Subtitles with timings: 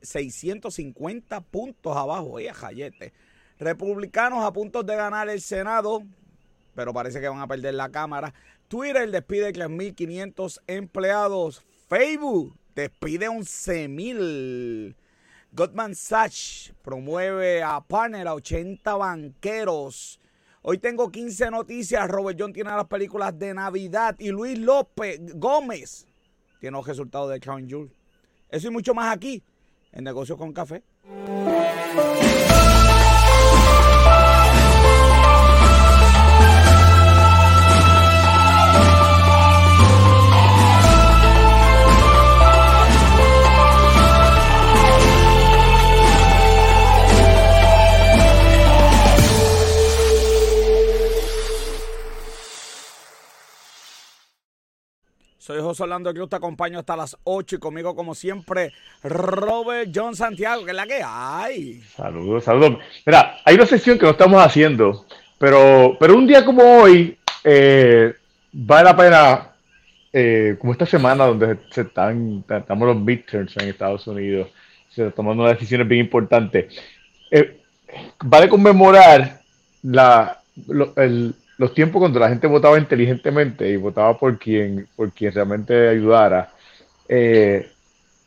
[0.01, 2.31] 650 puntos abajo.
[2.31, 3.13] Oye, jayete.
[3.59, 6.03] Republicanos a punto de ganar el Senado,
[6.75, 8.33] pero parece que van a perder la Cámara.
[8.67, 11.63] Twitter despide 3.500 empleados.
[11.87, 14.95] Facebook despide 11.000.
[15.53, 20.19] Goldman Sachs promueve a partner a 80 banqueros.
[20.61, 22.07] Hoy tengo 15 noticias.
[22.09, 26.05] Robert John tiene las películas de Navidad y Luis López Gómez
[26.59, 27.91] tiene los resultados de Crown Jewel.
[28.49, 29.41] Eso y mucho más aquí
[29.91, 30.83] en Negocios con Café.
[55.49, 60.15] Soy José Orlando Cruz, te acompaño hasta las 8 y conmigo como siempre Robert John
[60.15, 61.81] Santiago, que es la que hay.
[61.95, 62.77] Saludos, saludos.
[63.03, 65.07] Mira, hay una sesión que no estamos haciendo,
[65.39, 68.13] pero, pero un día como hoy eh,
[68.51, 69.47] vale la pena,
[70.13, 74.49] eh, como esta semana donde se están, estamos los midterms en Estados Unidos,
[74.91, 76.79] se están tomando unas decisiones bien importantes,
[77.31, 77.59] eh,
[78.23, 79.41] vale conmemorar
[79.81, 80.43] la,
[80.95, 85.89] el, los tiempos cuando la gente votaba inteligentemente y votaba por quien, por quien realmente
[85.89, 86.53] ayudara.
[87.07, 87.69] Eh,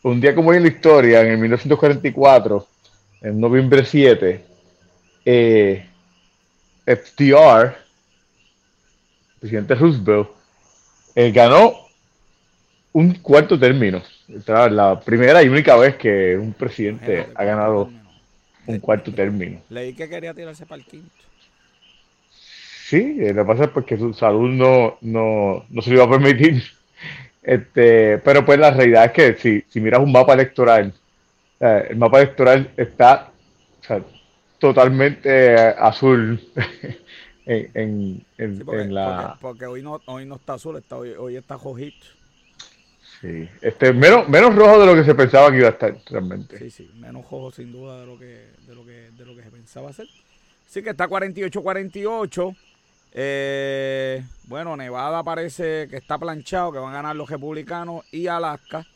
[0.02, 2.68] un día como hoy en la historia, en el 1944,
[3.22, 4.44] en noviembre 7,
[5.24, 5.86] eh,
[6.84, 7.74] FDR,
[9.40, 10.28] presidente Roosevelt,
[11.14, 11.72] eh, ganó
[12.92, 14.02] un cuarto término.
[14.46, 17.90] La primera y única vez que un presidente ha ganado
[18.66, 19.62] un cuarto término.
[19.70, 21.31] Leí que quería tirarse para el quinto.
[22.92, 26.10] Sí, eh, lo que pasa es porque su salud no, no, se lo iba a
[26.10, 26.62] permitir.
[27.44, 30.94] Este, pero pues la realidad es que si, si miras un mapa electoral,
[31.58, 33.32] eh, el mapa electoral está
[34.60, 36.40] totalmente azul
[37.46, 38.24] en,
[38.94, 39.36] la...
[39.40, 42.06] Porque, hoy, no, hoy no está azul, está, hoy, está rojito.
[43.20, 46.58] Sí, este, menos, menos rojo de lo que se pensaba que iba a estar realmente.
[46.58, 49.42] Sí, sí, menos rojo sin duda de lo que, de lo que, de lo que
[49.42, 50.06] se pensaba hacer.
[50.68, 52.56] Así que está 48-48.
[53.14, 58.86] Eh, bueno, Nevada parece que está planchado, que van a ganar los republicanos y Alaska.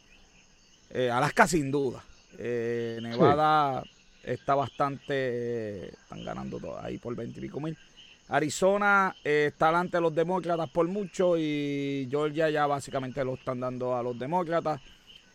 [0.91, 2.03] Eh, Alaska sin duda.
[2.39, 3.83] Eh, Nevada
[4.23, 7.77] está bastante, están ganando todo, ahí por 20 y pico mil.
[8.29, 13.95] Arizona está delante de los demócratas por mucho y Georgia ya básicamente lo están dando
[13.95, 14.81] a los demócratas.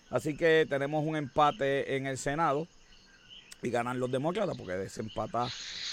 [0.10, 2.68] Así que tenemos un empate en el Senado
[3.62, 5.48] y ganan los demócratas porque desempata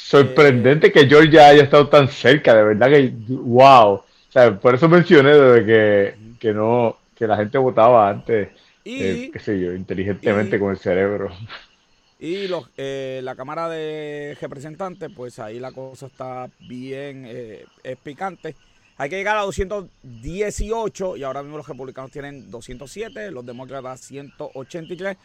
[0.09, 3.93] sorprendente que Georgia haya estado tan cerca, de verdad que, wow.
[3.95, 8.49] O sea, por eso mencioné de que, que no, que la gente votaba antes,
[8.85, 11.31] y, eh, qué sé yo, inteligentemente con el cerebro.
[12.19, 17.67] Y los, eh, la Cámara de Representantes, pues ahí la cosa está bien eh,
[18.03, 18.57] picante.
[18.97, 25.17] Hay que llegar a 218 y ahora mismo los republicanos tienen 207, los demócratas 183.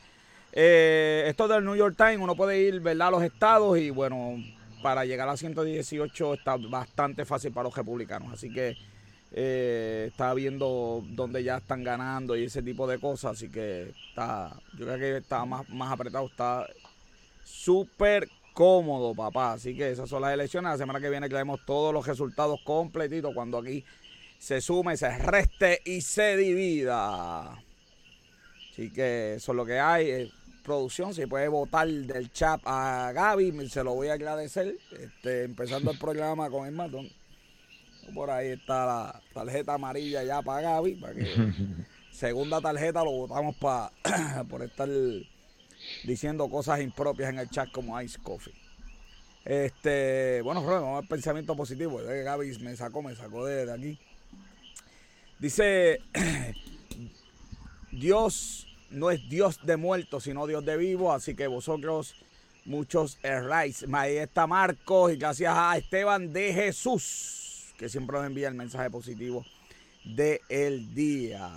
[0.56, 3.08] Eh, esto del New York Times, uno puede ir ¿verdad?
[3.08, 4.36] a los estados y bueno,
[4.84, 8.32] para llegar a 118 está bastante fácil para los republicanos.
[8.32, 8.78] Así que
[9.32, 13.32] eh, está viendo dónde ya están ganando y ese tipo de cosas.
[13.32, 16.68] Así que está, yo creo que está más, más apretado, está
[17.44, 19.54] súper cómodo, papá.
[19.54, 20.70] Así que esas son las elecciones.
[20.70, 23.84] La semana que viene traemos todos los resultados completitos cuando aquí
[24.38, 27.58] se sume, se reste y se divida.
[28.72, 30.32] Así que eso es lo que hay
[30.64, 34.76] producción, si puede votar del chat a Gaby, se lo voy a agradecer.
[35.00, 37.10] Este, empezando el programa con el matón.
[38.14, 41.26] Por ahí está la tarjeta amarilla ya para Gaby, para que
[42.12, 43.92] segunda tarjeta lo votamos para
[44.50, 44.90] por estar
[46.04, 48.54] diciendo cosas impropias en el chat como Ice Coffee.
[49.46, 52.00] Este, bueno, vamos al pensamiento positivo.
[52.04, 54.00] Gaby me sacó, me sacó de aquí.
[55.40, 56.00] Dice
[57.92, 61.16] Dios no es Dios de muertos, sino Dios de vivos.
[61.16, 62.16] Así que vosotros
[62.66, 63.86] muchos erráis.
[63.92, 68.90] Ahí está Marcos y gracias a Esteban de Jesús, que siempre nos envía el mensaje
[68.90, 69.46] positivo
[70.04, 71.50] del el día.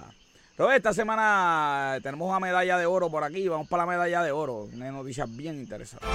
[0.56, 3.46] Pero esta semana tenemos una medalla de oro por aquí.
[3.46, 4.68] Vamos para la medalla de oro.
[4.72, 6.06] Una noticia bien interesante.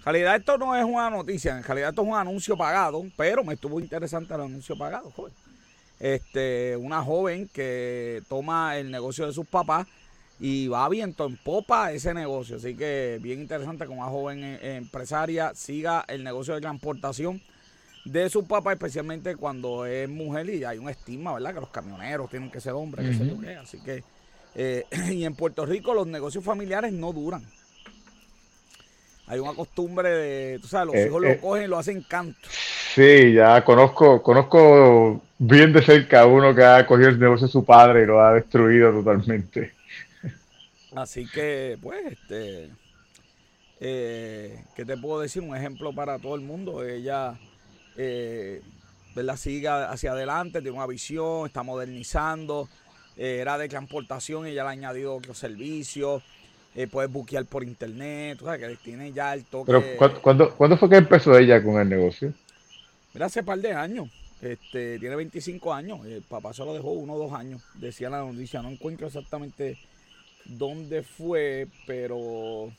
[0.00, 3.44] En realidad esto no es una noticia, en realidad esto es un anuncio pagado, pero
[3.44, 5.32] me estuvo interesante el anuncio pagado, joven.
[5.98, 9.86] Este, una joven que toma el negocio de sus papás
[10.38, 12.56] y va viento en popa ese negocio.
[12.56, 17.42] Así que bien interesante que una joven eh, empresaria siga el negocio de transportación
[18.06, 21.52] de su papá, especialmente cuando es mujer y hay un estigma, ¿verdad?
[21.52, 23.56] Que los camioneros tienen que ser hombres, que sé yo qué.
[23.56, 24.02] Así que,
[24.54, 27.44] eh, y en Puerto Rico los negocios familiares no duran.
[29.30, 31.28] Hay una costumbre de, tú sabes, los Eh, hijos eh.
[31.28, 32.50] lo cogen y lo hacen canto.
[32.94, 37.52] Sí, ya conozco, conozco bien de cerca a uno que ha cogido el negocio de
[37.52, 39.72] su padre y lo ha destruido totalmente.
[40.94, 42.76] Así que, pues, este,
[43.78, 45.42] eh, ¿qué te puedo decir?
[45.42, 46.84] Un ejemplo para todo el mundo.
[46.84, 47.40] Ella,
[47.96, 48.64] eh,
[49.14, 49.36] ¿verdad?
[49.36, 52.70] Sigue hacia adelante, tiene una visión, está modernizando.
[53.16, 56.22] eh, era de transportación y ya le ha añadido otros servicios.
[56.74, 59.72] Eh, puedes buquear por internet, o sea, que tiene ya el toque.
[59.72, 62.32] Pero ¿cu- ¿cuándo, cuándo fue que empezó ella con el negocio?
[63.12, 64.08] Mira, hace par de años.
[64.40, 66.04] Este, tiene 25 años.
[66.06, 67.60] El papá se lo dejó uno o dos años.
[67.74, 68.62] Decía la noticia.
[68.62, 69.76] No encuentro exactamente
[70.44, 72.72] dónde fue, pero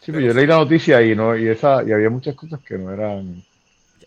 [0.00, 2.76] Sí, pero yo leí la noticia y no y esa y había muchas cosas que
[2.76, 3.42] no eran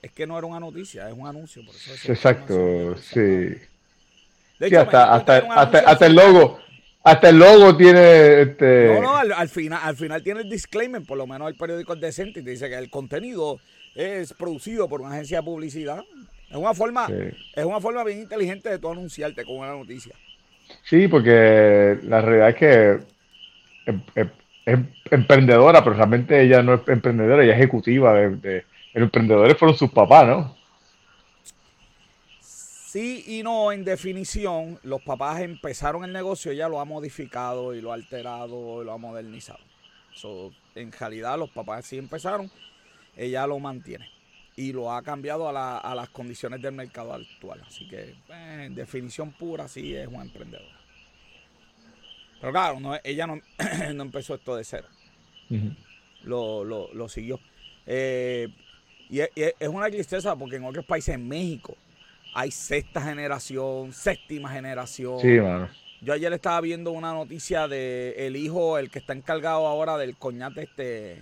[0.02, 1.66] es que no era una noticia, es un anuncio.
[1.66, 3.20] Por eso exacto, sí.
[3.20, 6.60] De hecho, hasta hasta hasta, hasta el logo,
[7.06, 11.02] hasta el logo tiene este No, no, al, al final, al final tiene el disclaimer,
[11.04, 13.60] por lo menos el periódico es decente y te dice que el contenido
[13.96, 16.04] es producido por una agencia de publicidad.
[16.50, 17.14] Es una forma, Sí.
[17.56, 20.14] es una forma bien inteligente de tú anunciarte con una noticia.
[20.84, 23.00] Sí, porque la realidad es que
[23.86, 24.30] em- em-
[24.66, 24.80] es
[25.12, 28.66] emprendedora, pero realmente ella no es emprendedora, ella es ejecutiva de, de-
[28.96, 30.56] los emprendedores fueron sus papás, ¿no?
[32.96, 37.82] Sí y no, en definición, los papás empezaron el negocio, ella lo ha modificado y
[37.82, 39.60] lo ha alterado y lo ha modernizado.
[40.14, 42.50] So, en realidad los papás sí empezaron,
[43.18, 44.10] ella lo mantiene
[44.56, 47.62] y lo ha cambiado a, la- a las condiciones del mercado actual.
[47.68, 50.80] Así que, eh, en definición pura, sí es una emprendedora.
[52.40, 53.42] Pero claro, no, ella no,
[53.94, 54.88] no empezó esto de cero
[56.24, 57.42] lo, lo, lo siguió.
[57.86, 58.48] Eh,
[59.10, 61.76] y, es, y es una tristeza porque en otros países, en México,
[62.36, 65.20] hay sexta generación, séptima generación.
[65.20, 65.70] Sí, mano.
[66.02, 70.16] Yo ayer estaba viendo una noticia de el hijo, el que está encargado ahora del
[70.18, 71.22] coñate este,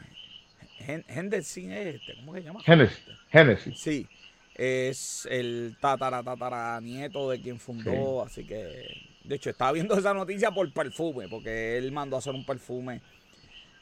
[0.85, 2.59] Hen- Henderson, es este, ¿cómo se llama?
[2.63, 3.79] Génesis.
[3.79, 4.07] Sí,
[4.55, 8.87] es el tatara tatara nieto de quien fundó, así que
[9.23, 13.01] de hecho estaba viendo esa noticia por perfume, porque él mandó a hacer un perfume,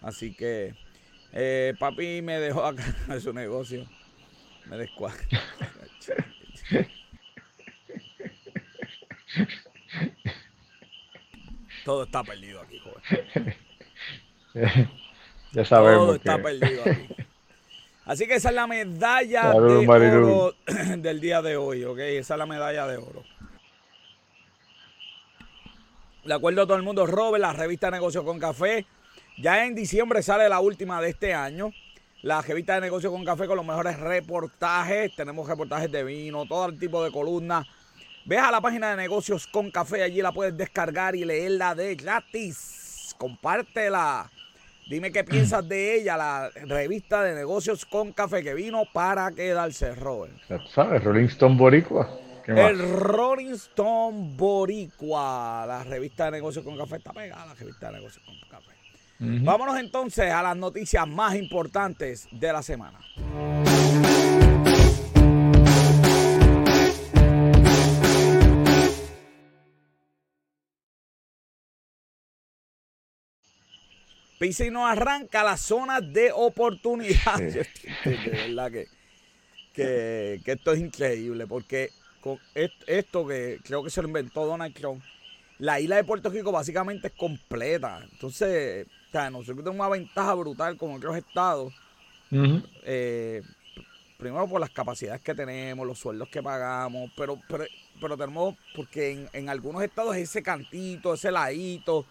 [0.02, 0.74] así que
[1.32, 3.88] eh, papi me dejó acá en su negocio,
[4.66, 5.24] me descuadra.
[11.86, 13.56] Todo está perdido aquí, joven.
[15.54, 17.16] Ya Todo sabemos está que perdido aquí.
[18.06, 20.32] Así que esa es la medalla de Marilu.
[20.32, 20.56] oro
[20.98, 22.00] del día de hoy, ¿ok?
[22.00, 23.24] Esa es la medalla de oro.
[26.26, 28.86] De acuerdo a todo el mundo, Robert, la revista Negocio con Café.
[29.38, 31.72] Ya en diciembre sale la última de este año.
[32.22, 35.16] La revista de Negocio con Café con los mejores reportajes.
[35.16, 37.66] Tenemos reportajes de vino, todo el tipo de columnas.
[38.26, 41.96] Ve a la página de Negocios con Café, allí la puedes descargar y leerla de
[41.96, 43.16] gratis.
[43.18, 44.30] Compártela.
[44.88, 49.96] Dime qué piensas de ella, la revista de Negocios con Café que vino para quedarse,
[49.96, 50.34] Robert.
[50.74, 52.10] sabes, Rolling Stone Boricua.
[52.46, 52.72] ¿Qué más?
[52.72, 57.94] El Rolling Stone Boricua, la revista de Negocios con Café está pegada, la revista de
[57.94, 58.72] Negocios con Café.
[59.20, 59.46] Ujú.
[59.46, 63.00] Vámonos entonces a las noticias más importantes de la semana.
[74.42, 77.38] Pisi no arranca las zonas de oportunidad.
[77.38, 77.50] Sí.
[77.54, 78.88] Yo estoy- De verdad que,
[79.72, 84.74] que, que esto es increíble porque con esto que creo que se lo inventó Donald
[84.74, 85.04] Trump,
[85.60, 88.04] la isla de Puerto Rico básicamente es completa.
[88.12, 91.72] Entonces, o sea, nosotros tenemos una ventaja brutal con otros estados.
[92.32, 92.64] Ujú.
[92.84, 93.44] eh,
[94.18, 97.66] primero por las capacidades que tenemos, los sueldos que pagamos, pero, pero,
[98.00, 102.06] pero tenemos, porque en, en algunos estados es ese cantito, ese ladito,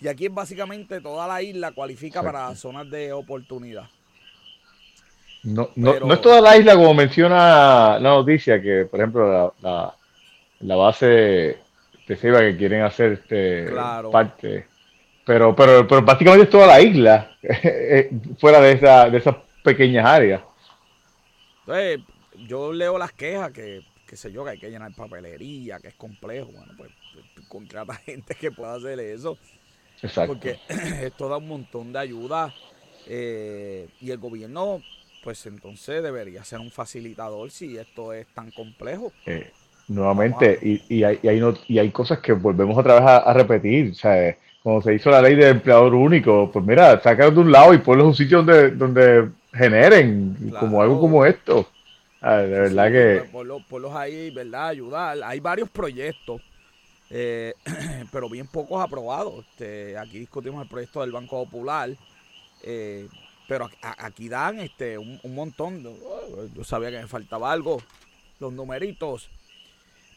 [0.00, 2.38] y aquí es básicamente toda la isla cualifica Exacto.
[2.38, 3.84] para zonas de oportunidad.
[5.42, 9.30] No, no, Pero- no es toda la isla como menciona la noticia, que por ejemplo
[9.32, 9.94] la, la,
[10.60, 11.06] la base
[12.08, 14.10] de Ceiba que quieren hacer este Claro.
[14.10, 14.66] parte,
[15.24, 20.04] pero, pero, pero básicamente es toda la isla, eh, fuera de, esa, de esas pequeñas
[20.06, 20.42] áreas.
[21.60, 22.00] Entonces,
[22.46, 25.94] yo leo las quejas que, qué sé yo, que hay que llenar papelería, que es
[25.94, 26.50] complejo.
[26.52, 26.90] Bueno, pues
[27.48, 29.36] contrata gente que pueda hacer eso.
[30.02, 30.34] Exacto.
[30.34, 30.58] porque
[31.02, 32.54] esto da un montón de ayuda
[33.06, 34.82] eh, y el gobierno
[35.22, 39.50] pues entonces debería ser un facilitador si esto es tan complejo Eh,
[39.88, 43.32] nuevamente, y, y, hay, y, hay no, y hay cosas que volvemos otra vez a,
[43.32, 47.40] repetir, o sea, cuando se hizo la ley de empleador único, pues mira, saca de
[47.40, 51.68] un lado y ponlos en un sitio donde, donde generen, como algo como esto.
[52.20, 53.28] Ah, de verdad que...
[53.68, 54.68] Ponlos, ahí, ¿verdad?
[54.68, 55.18] Ayudar.
[55.24, 56.40] Hay varios proyectos,
[57.10, 57.54] eh,
[58.12, 59.44] pero bien pocos aprobados.
[59.46, 61.90] Este, aquí discutimos el proyecto del Banco Popular.
[62.62, 63.08] Eh,
[63.48, 65.84] pero aquí dan este un, montón.
[66.54, 67.80] yo sabía que me faltaba algo.
[68.40, 69.30] Los numeritos.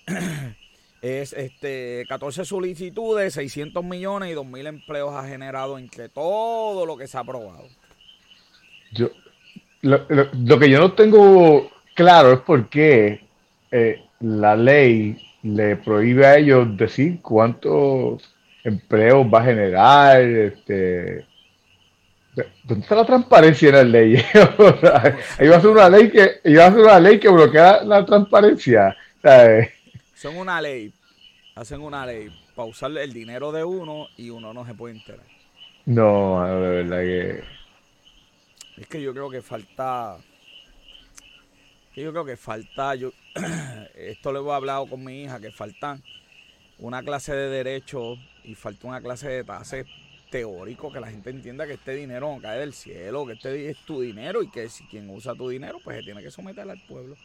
[1.01, 7.08] es este 14 solicitudes, 600 millones y 2.000 empleos ha generado entre todo lo que
[7.08, 7.65] se ha aprobado.
[8.91, 9.10] Yo,
[9.81, 13.22] lo, que yo no tengo claro es por qué
[13.72, 21.25] eh, la ley le prohíbe a ellos decir cuántos empleos va a generar, este,
[22.63, 24.13] ¿Dónde está la transparencia en la ley?
[25.39, 28.96] iba a ser una ley que iba a ser una ley que bloquea la transparencia.
[30.15, 30.93] Son una ley,
[31.55, 35.25] hacen una ley para usar el dinero de uno y uno no se puede enterar.
[35.86, 37.43] No, de verdad que
[38.81, 40.17] es que yo creo que falta
[41.96, 43.12] yo creo que falta yo
[43.96, 46.00] esto lo he hablado con mi hija que falta
[46.77, 49.86] una clase de derecho y falta una clase de tasas
[50.29, 53.77] teórico, que la gente entienda que este dinero no cae del cielo, que este es
[53.79, 56.81] tu dinero y que si quien usa tu dinero, pues se tiene que someter al
[56.88, 57.15] pueblo.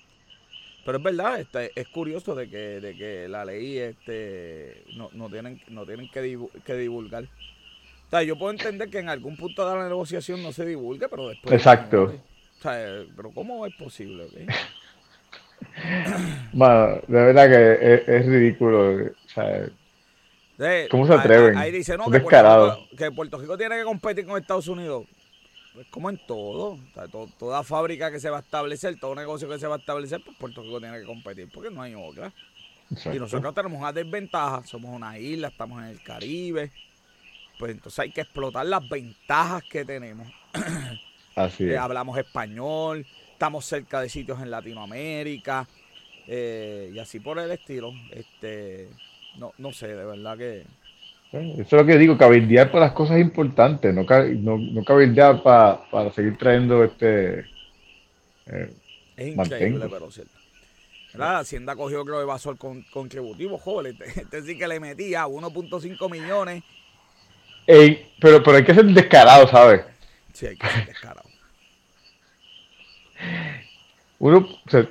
[0.85, 5.31] Pero es verdad, este, es curioso de que, de que la ley este, no, no
[5.31, 7.25] tienen, no tienen que, que divulgar.
[7.25, 11.09] O sea, yo puedo entender que en algún punto de la negociación no se divulgue,
[11.09, 11.55] pero después...
[11.55, 12.15] Exacto.
[12.59, 14.29] O sea, pero ¿cómo es posible?
[15.75, 19.07] De verdad que es, es ritículo.
[19.07, 19.67] O sea,
[20.91, 21.57] ¿Cómo se atreven?
[21.57, 25.05] Ahí, dice, no, que Puerto, Rico, que Puerto, Rico, tiene que competir con Estados Unidos.
[25.75, 26.79] Pues como en todo,
[27.37, 30.37] toda fábrica que se va a establecer, todo negocio que se va a establecer, pues
[30.37, 32.33] Puerto Rico tiene que competir, porque no hay otra.
[33.13, 36.71] Y nosotros tenemos una desventaja, somos una isla, estamos en el Caribe,
[37.59, 40.29] pues entonces hay que explotar las ventajas que tenemos.
[41.35, 43.05] Así eh, hablamos español,
[43.35, 45.67] estamos cerca de sitios en Latinoamérica,
[46.27, 47.93] eh, y así por el estilo.
[48.11, 48.89] Este,
[49.39, 50.65] no, no sé, de verdad que...
[51.33, 55.85] Eso es lo que digo, cabildear para las cosas importantes, no, no, no cabildear para,
[55.91, 57.41] para seguir trayendo este...
[58.47, 58.73] Eh,
[59.17, 60.33] es increíble, pero cierto.
[61.15, 63.97] La Hacienda cogió, creo, el con, contributivo, joven.
[64.01, 66.63] Este, este, sí que le metía 1.5 millones.
[67.67, 69.83] pero, pero hay que ser descarado, ¿sabes?
[70.33, 71.34] Sí, hay que ser descarado.
[74.25, 74.89] Uno, o sea,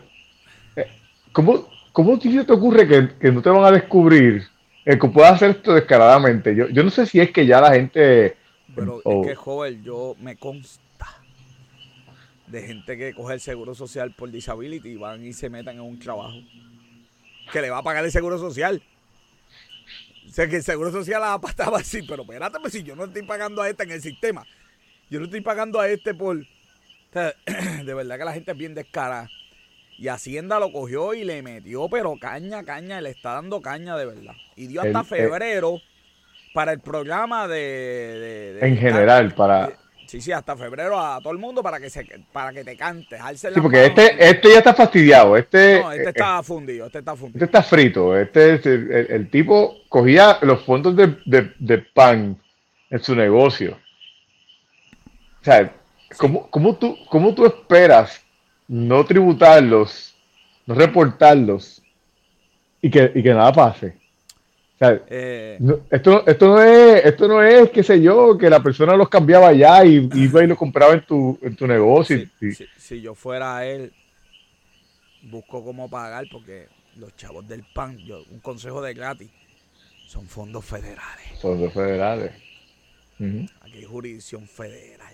[0.76, 0.92] eh,
[1.32, 2.88] ¿cómo, ¿Cómo te ocurre
[3.20, 4.44] que, no te van a descubrir
[4.86, 6.56] el que pueda hacer esto descaradamente?
[6.56, 8.38] Yo, yo no sé si es que ya la gente...
[8.76, 11.08] Pero es que, joven, yo me consta
[12.46, 15.82] de gente que coge el seguro social por disability y van y se metan en
[15.82, 16.38] un trabajo
[17.52, 18.84] que le va a pagar el seguro social.
[20.28, 23.06] O sea, que el seguro social la va así, pero espérate, pues si yo no
[23.06, 24.46] estoy pagando a este en el sistema,
[25.10, 26.38] yo no estoy pagando a este por...
[27.86, 29.30] de verdad que la gente es bien descarada.
[29.98, 34.06] Y Hacienda lo cogió y le metió, pero caña, caña, le está dando caña de
[34.06, 34.34] verdad.
[34.56, 35.80] Y dio hasta febrero
[36.54, 38.58] para el programa de...
[38.60, 39.72] en general, para...
[40.08, 43.20] sí, sí, hasta febrero a todo el mundo para que se para que te cantes.
[43.36, 45.38] Sí, porque este, este ya está fastidiado.
[45.38, 47.38] Este, no, este eh, está fundido, este está fundido.
[47.38, 48.18] Este está frito.
[48.18, 52.40] Este, el, tipo cogía los fondos de, de, pan
[52.90, 53.78] en su negocio.
[55.42, 55.74] O sea,
[56.18, 58.24] ¿cómo, tú, ¿cómo tú esperas
[58.68, 60.16] no tributarlos,
[60.66, 61.82] no reportarlos
[62.82, 64.04] y que, y que nada pase.
[64.82, 65.58] Eh.
[65.92, 69.48] esto, esto, no es, esto no es, qué sé yo, que la persona los cambiaba
[69.48, 72.28] allá y iba y los compraba en tu, en tu negocio.
[72.78, 73.94] Si, yo fuera él,
[75.22, 76.68] busco cómo pagar porque
[76.98, 79.30] los chavos del PAN, yo, un consejo de gratis,
[80.08, 81.40] son fondos federales.
[81.42, 82.34] Fondos federales.
[83.62, 85.13] Aquí hay jurisdicción federal.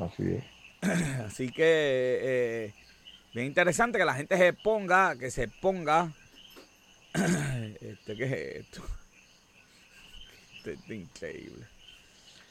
[0.00, 0.44] Así es.
[1.26, 2.74] Así que eh,
[3.32, 6.12] bien interesante que la gente se ponga, que se ponga.
[7.80, 8.32] este, ¿qué es
[8.64, 8.82] esto?
[10.56, 11.64] Este, este increíble.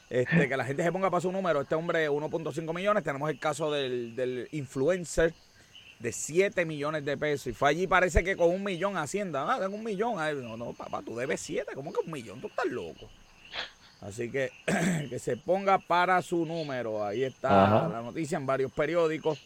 [0.08, 1.60] Este, que la gente se ponga para su número.
[1.60, 3.04] Este hombre 1.5 millones.
[3.04, 5.34] Tenemos el caso del, influencer
[5.98, 7.48] de 7 millones de pesos.
[7.48, 9.52] Y fue allí, parece que con un millón Hacienda.
[9.52, 10.16] Ah, tengo un millón.
[10.42, 11.72] no, no, papá, tú debes 7.
[11.74, 12.40] ¿Cómo que un millón?
[12.40, 13.10] Tú estás loco.
[14.00, 14.50] Así que
[15.10, 17.04] que se ponga para su número.
[17.04, 19.38] Ahí está la noticia en varios periódicos.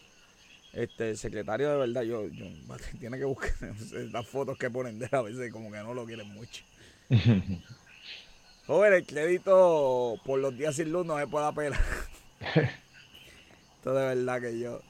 [0.73, 2.47] Este, el secretario de verdad, yo, yo
[3.01, 3.53] tiene que buscar
[4.13, 6.63] las fotos que ponen de él a veces como que no lo quieren mucho.
[8.67, 11.81] Joder, el crédito por los días sin luz no se puede apelar.
[13.77, 14.81] Esto de verdad que yo.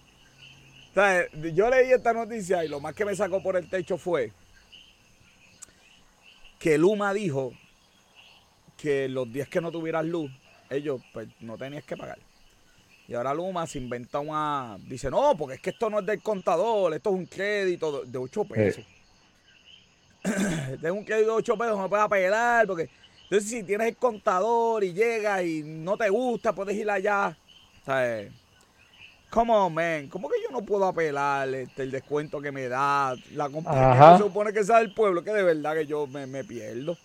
[1.54, 4.32] yo leí esta noticia y lo más que me sacó por el techo fue
[6.58, 7.54] que Luma dijo
[8.80, 10.30] que los días que no tuvieras luz,
[10.70, 12.18] ellos pues no tenías que pagar.
[13.06, 14.78] Y ahora Luma se inventa una.
[14.86, 18.18] Dice, no, porque es que esto no es del contador, esto es un crédito de
[18.18, 18.84] 8 pesos.
[20.80, 22.88] de un crédito de 8 pesos, no puedes apelar, porque.
[23.24, 27.36] Entonces, si tienes el contador y llegas y no te gusta, puedes ir allá.
[27.84, 28.32] ¿Sabes?
[29.28, 30.08] Come on, man.
[30.08, 34.16] ¿Cómo que yo no puedo apelar este, el descuento que me da la compañía?
[34.16, 36.96] Se supone que sea del pueblo, que de verdad que yo me, me pierdo.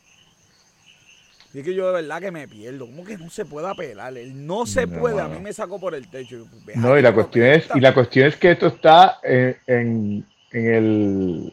[1.56, 2.86] Y que yo de verdad que me pierdo.
[2.86, 4.12] ¿Cómo que no se puede apelar?
[4.34, 5.22] no se puede.
[5.22, 6.46] A mí me sacó por el techo.
[6.76, 11.50] No, y la cuestión es, y la cuestión es que esto está en, el,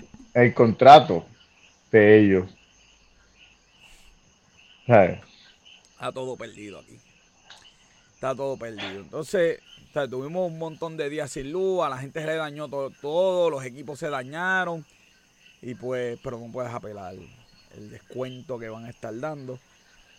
[0.54, 1.24] contrato
[1.92, 2.50] de ellos.
[4.88, 6.98] Está todo perdido aquí.
[8.14, 9.02] Está todo perdido.
[9.02, 9.60] Entonces,
[10.10, 13.50] tuvimos un montón de días sin luz, a la gente se le dañó todo, todo,
[13.50, 14.84] los equipos se dañaron.
[15.60, 17.14] Y pues, pero no puedes apelar
[17.76, 19.60] el descuento que van a estar dando.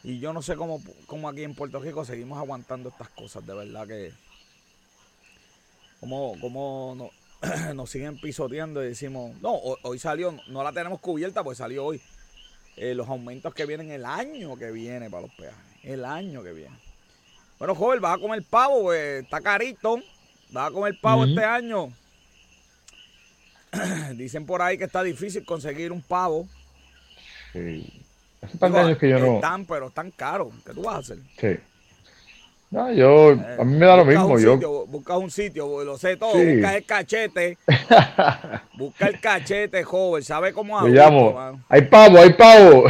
[0.04, 3.54] Y yo no sé cómo, cómo aquí en Puerto Rico seguimos aguantando estas cosas, de
[3.54, 4.12] verdad que.
[6.02, 7.10] Cómo, cómo no,
[7.74, 12.02] nos siguen pisoteando y decimos, no, hoy, salió, no la tenemos cubierta, pues salió hoy.
[12.76, 15.58] Eh, los aumentos que vienen el año que viene para los peajes.
[15.84, 16.76] El año que viene.
[17.58, 20.02] Bueno, joven, vas a comer pavo, pues, está carito.
[20.50, 21.94] Vas a comer pavo este año.
[24.16, 26.48] Dicen por ahí que está difícil conseguir un pavo.
[27.54, 28.03] Sí.
[28.44, 29.36] Hace tantos años que yo no.
[29.36, 30.54] Están, pero están caros.
[30.66, 31.18] ¿Qué tú vas a hacer?
[31.40, 31.60] Sí.
[32.74, 34.40] No, yo, eh, a mí me da lo mismo.
[34.40, 34.88] yo...
[34.88, 36.34] buscas un sitio, lo sé todo.
[36.34, 37.58] Busca el cachete.
[38.74, 40.24] busca el cachete, joven.
[40.24, 40.88] ¿Sabe cómo hago?
[40.88, 41.62] llamo.
[41.70, 42.86] Hay pavo, hay pavo.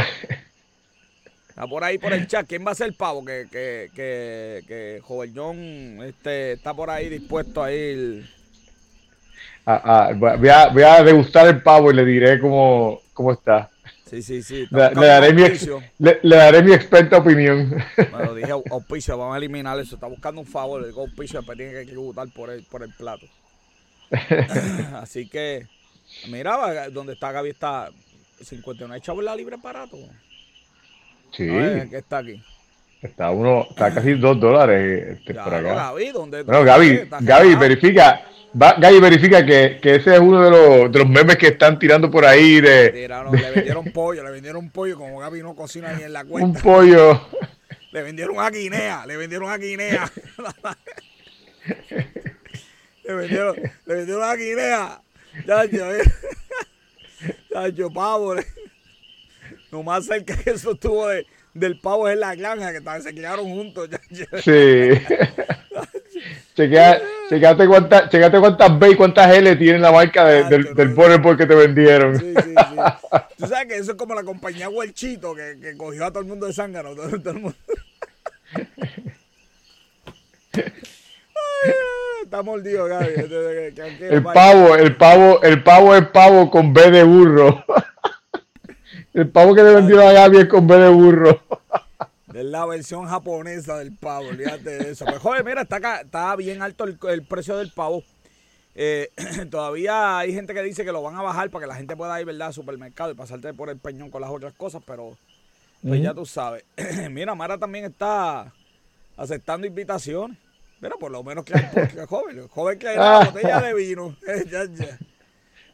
[1.50, 2.46] Está por ahí por el chat.
[2.48, 3.22] ¿Quién va a ser el pavo?
[3.24, 5.56] Que, que, que, que Joven John
[6.02, 8.26] este, está por ahí dispuesto a ir.
[9.66, 13.70] Ah, ah, voy, a, voy a degustar el pavo y le diré cómo, cómo está.
[14.04, 14.66] Sí, sí, sí.
[14.70, 15.42] Le, daré mi,
[15.98, 17.74] le, daré mi, experta opinión.
[18.10, 19.94] Bueno, dije auspicio, vamos a eliminar eso.
[19.94, 22.90] Está buscando un favor, le digo auspicio, después tiene que tributar por el, por el
[22.90, 23.26] plato.
[24.94, 25.66] Así que,
[26.28, 27.90] mira, donde está Gaby está
[28.42, 29.96] 51 chavos la libre barato.
[31.32, 31.46] Sí.
[31.46, 32.40] ¿Qué está aquí?
[33.00, 35.74] Está uno, está casi 2 dólares este, por acá.
[35.74, 38.22] Gaby, ¿dónde, bueno, Gaby, Gaby, verifica,
[38.60, 42.08] Va, verifica que, que, ese es uno de los, de los memes que están tirando
[42.08, 43.08] por ahí de...
[43.08, 46.46] le vendieron pollo, le vendieron pollo, como Gaby no cocina ni en la cuenta.
[46.46, 47.20] Un pollo.
[47.94, 50.10] Le vendieron a Guinea, le vendieron a Guinea.
[53.04, 53.54] le, vendieron,
[53.86, 55.00] le vendieron a Guinea.
[55.46, 55.92] Chacho,
[57.52, 58.34] chacho, pavo.
[59.70, 63.44] Lo más cerca que eso estuvo de, del pavo es la granja, que se quedaron
[63.44, 63.88] juntos.
[64.42, 64.88] Sí.
[66.54, 71.46] Chequeate cuántas, chequeate cuántas B y cuántas L tiene la marca del, del por que
[71.46, 72.18] te vendieron.
[72.18, 72.54] Sí, sí, sí.
[73.38, 76.28] Tú sabes que eso es como la compañía Huelchito que, que cogió a todo el
[76.28, 76.94] mundo de zángano.
[76.94, 77.56] Todo, el mundo.
[82.22, 83.12] está mordido, Gaby.
[84.00, 87.64] El pavo, el pavo, el pavo es pavo con B de burro.
[89.14, 91.40] El pavo que le vendieron a Gaby es con B de burro.
[92.34, 95.04] Es la versión japonesa del pavo, olvídate de eso.
[95.04, 98.02] Pues joder, mira, está, está bien alto el, precio del pavo.
[98.74, 99.08] Eh,
[99.52, 102.20] todavía hay gente que dice que lo van a bajar para que la gente pueda
[102.20, 105.16] ir, ¿verdad?, al supermercado y pasarte por el peñón con las otras cosas, pero
[105.80, 106.64] pues ya tú sabes.
[107.10, 108.52] mira, Mara también está
[109.16, 110.36] aceptando invitaciones.
[110.80, 114.16] Mira, por lo menos que hay joven, joven que hay una botella de vino.
[114.50, 114.98] ya, ya.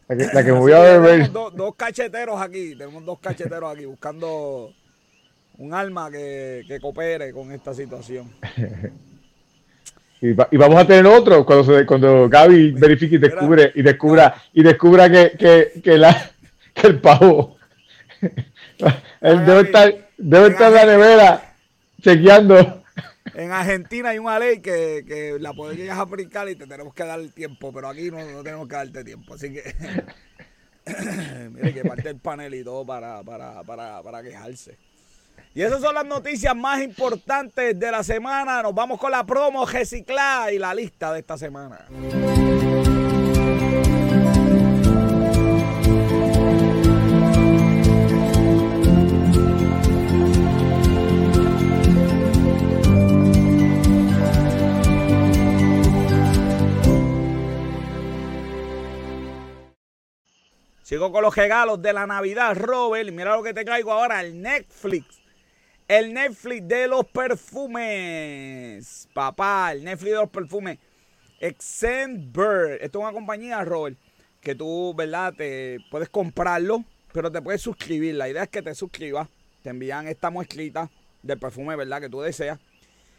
[0.09, 1.33] La que, me voy a beber.
[1.33, 4.75] dos cacheteros aquí, tenemos dos cacheteros aquí buscando
[5.61, 8.31] un alma que, coopere con esta situación.
[10.23, 15.11] Y, vamos a tener otro cuando cuando Gaby verifique y descubre y descubra y descubra
[15.11, 16.31] que, que, la,
[16.83, 17.57] el pavo
[19.19, 21.55] debe estar debe estar en la nevera
[22.03, 22.83] chequeando.
[23.33, 27.19] En Argentina hay una ley que, que la podrías aplicar y te tenemos que dar
[27.19, 29.33] el tiempo, pero aquí no, no tenemos que darte tiempo.
[29.33, 29.75] Así que
[31.51, 34.90] mire que parte el panel y todo para, para, para, para quejarse.
[35.53, 38.63] Y esas son las noticias más importantes de la semana.
[38.63, 41.87] Nos vamos con la promo reciclada y la lista de esta semana.
[60.85, 63.09] Sigo con los regalos de la Navidad, Robert.
[63.09, 65.20] Y mira lo que te traigo ahora, el Netflix
[65.91, 69.09] el Netflix de los perfumes.
[69.13, 70.79] Papá, el Netflix de los perfumes.
[71.41, 72.79] Bird.
[72.81, 73.99] Esto es una compañía, Robert,
[74.41, 75.35] que tú, ¿verdad?
[75.37, 78.15] Te puedes comprarlo pero te puedes suscribir.
[78.15, 79.29] La idea es que te suscribas,
[79.63, 80.91] te envían esta muestrita
[81.23, 82.01] del perfume, ¿verdad?
[82.01, 82.59] Que tú deseas.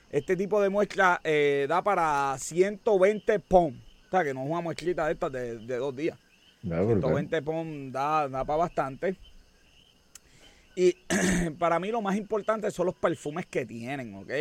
[0.09, 3.79] Este tipo de muestra eh, da para 120 pom.
[4.07, 6.17] O sea, que no es una muestrita de estas de, dos días.
[6.61, 9.17] 120 pom da, da para bastante.
[10.75, 10.95] Y
[11.59, 14.31] para mí lo más importante son los perfumes que tienen, ¿ok?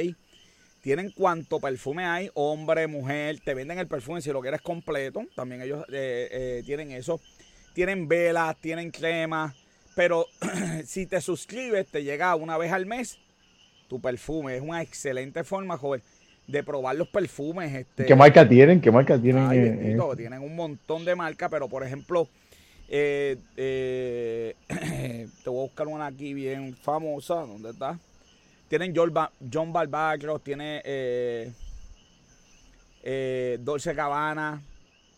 [0.81, 5.61] Tienen cuánto perfume hay, hombre, mujer, te venden el perfume si lo quieres completo, también
[5.61, 7.21] ellos eh, eh, tienen eso.
[7.75, 9.55] Tienen velas, tienen cremas,
[9.95, 10.27] pero
[10.85, 13.19] si te suscribes, te llega una vez al mes
[13.89, 14.57] tu perfume.
[14.57, 16.01] Es una excelente forma, joven,
[16.47, 17.75] de probar los perfumes.
[17.75, 18.81] Este, ¿Qué marca tienen?
[18.81, 19.51] ¿Qué marca tienen?
[20.17, 22.29] tienen un montón de marcas, pero por ejemplo,
[22.91, 24.55] eh,
[25.45, 27.37] te voy a buscar una aquí bien famosa.
[27.37, 27.99] ¿Dónde está?
[28.69, 29.13] Tienen John,
[29.53, 29.73] John
[30.45, 31.53] tiene eh,
[33.03, 34.63] eh, Dolce Cabana.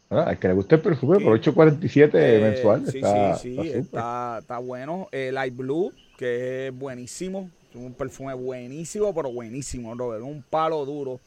[0.08, 2.86] Ah, que le guste el perfume por 8.47 eh, mensual.
[2.86, 5.08] Sí, está, sí, sí, está, está, bueno.
[5.12, 7.50] Light Blue, que es buenísimo.
[7.74, 10.22] un perfume buenísimo, pero buenísimo, Robert.
[10.22, 11.20] Un palo duro.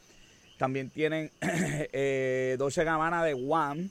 [0.58, 3.90] También tienen eh, Dolce Gabbana de One.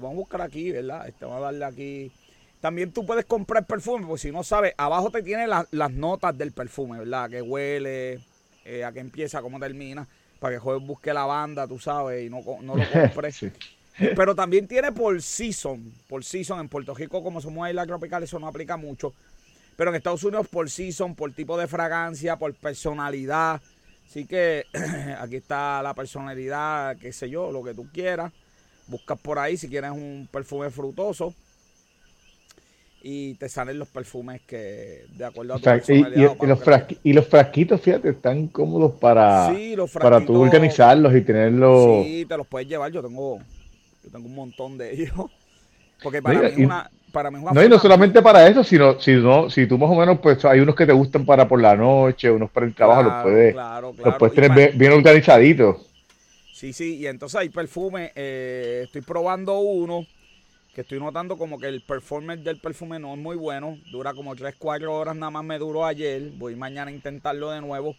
[0.00, 1.08] Vamos a buscar aquí, ¿verdad?
[1.08, 2.12] Este, vamos a darle aquí.
[2.60, 6.52] También tú puedes comprar perfume, porque si no sabes, abajo te tiene las notas del
[6.52, 7.28] perfume, ¿verdad?
[7.28, 8.20] Que huele,
[8.64, 10.08] eh, a qué empieza, cómo termina,
[10.40, 13.44] para que juegues busque la banda, tú sabes, y no, no lo compres.
[13.98, 16.58] Pero también tiene por season, por season.
[16.60, 19.12] En Puerto Rico, como somos isla tropical, eso no aplica mucho.
[19.76, 23.60] Pero en Estados Unidos, por season, por tipo de fragancia, por personalidad.
[24.08, 24.64] Así que
[25.20, 28.32] aquí está la personalidad, qué sé yo, lo que tú quieras.
[28.86, 31.34] Buscas por ahí si quieres un perfume frutoso
[33.06, 36.58] y te salen los perfumes que de acuerdo a tu personalidad y, los
[37.02, 39.54] y, los frasquitos, fíjate, están cómodos para,
[40.00, 42.02] para tú organizarlos y tenerlos.
[42.02, 42.90] Sí, te los puedes llevar.
[42.90, 43.40] Yo tengo,
[44.02, 45.12] yo tengo un montón de ellos.
[46.02, 46.90] Porque para mí es una.
[47.12, 49.76] Para mí es una no, y no solamente para eso, sino si, no, si tú
[49.76, 52.64] más o menos, pues hay unos que te gustan para por la noche, unos para
[52.64, 53.54] el trabajo, los puedes,
[54.02, 55.93] los puedes tener bien, organizaditos.
[56.54, 60.06] Sí, sí, y entonces hay perfumes, eh, estoy probando uno
[60.72, 63.76] que estoy notando como que el performance del perfume no es muy bueno.
[63.90, 66.30] Dura como 3, 4 horas, nada más me duró ayer.
[66.36, 67.96] Voy mañana a intentarlo de nuevo.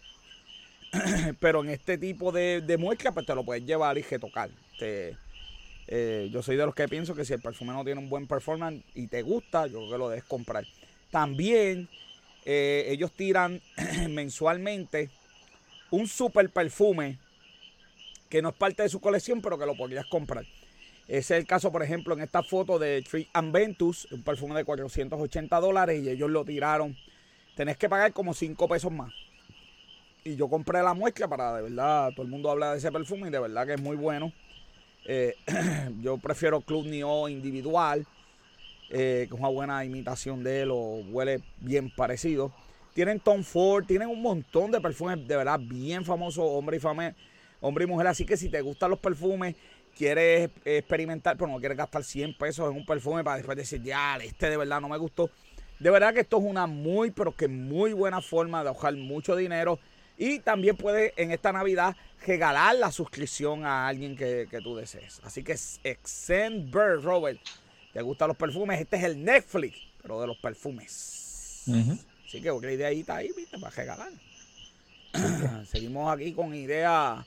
[1.40, 4.48] Pero en este tipo de, de muestra, pues te lo puedes llevar y que tocar.
[4.80, 8.26] Eh, yo soy de los que pienso que si el perfume no tiene un buen
[8.26, 10.64] performance y te gusta, yo creo que lo debes comprar.
[11.10, 11.90] También
[12.46, 13.60] eh, ellos tiran
[14.08, 15.10] mensualmente
[15.90, 17.18] un super perfume
[18.28, 20.44] que no es parte de su colección, pero que lo podrías comprar.
[21.08, 24.64] Ese es el caso, por ejemplo, en esta foto de Tree Ventus, un perfume de
[24.64, 26.96] 480 dólares y ellos lo tiraron.
[27.54, 29.12] Tenés que pagar como 5 pesos más.
[30.24, 33.28] Y yo compré la muestra para, de verdad, todo el mundo habla de ese perfume
[33.28, 34.32] y de verdad que es muy bueno.
[35.04, 35.36] Eh,
[36.02, 38.04] yo prefiero Club Neo individual,
[38.90, 42.52] eh, que es una buena imitación de él o huele bien parecido.
[42.92, 47.14] Tienen Tom Ford, tienen un montón de perfumes de verdad bien famosos, hombre y, fame,
[47.60, 48.06] hombre y mujer.
[48.06, 49.54] Así que si te gustan los perfumes
[49.96, 54.16] quieres experimentar, pero no quieres gastar 100 pesos en un perfume para después decir, ya,
[54.16, 55.30] este de verdad no me gustó.
[55.78, 59.36] De verdad que esto es una muy, pero que muy buena forma de ahorrar mucho
[59.36, 59.78] dinero.
[60.18, 61.94] Y también puedes en esta Navidad
[62.26, 65.20] regalar la suscripción a alguien que, tú desees.
[65.22, 67.38] Así que Exen Bird, Robert.
[67.92, 68.80] ¿Te gustan los perfumes?
[68.80, 71.64] Este es el Netflix, pero de los perfumes.
[72.26, 73.58] Así que otra idea ahí está ahí, ¿viste?
[73.58, 74.10] Para regalar.
[75.66, 77.24] Seguimos aquí con ideas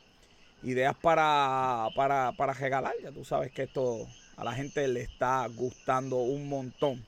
[0.63, 2.93] ideas para, para, para regalar.
[3.01, 7.05] Ya tú sabes que esto a la gente le está gustando un montón.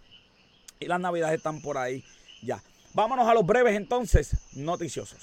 [0.79, 2.03] Y las navidades están por ahí
[2.41, 2.61] ya.
[2.93, 5.19] Vámonos a los breves entonces, noticiosos.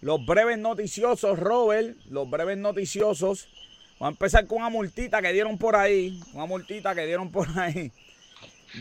[0.00, 3.48] Los breves noticiosos, Robert, los breves noticiosos.
[3.98, 6.20] Vamos a empezar con una multita que dieron por ahí.
[6.34, 7.92] Una multita que dieron por ahí.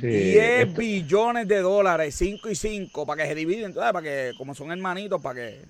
[0.01, 4.71] 10 billones de dólares, 5 y 5, para que se dividen, para que, como son
[4.71, 5.61] hermanitos, para que...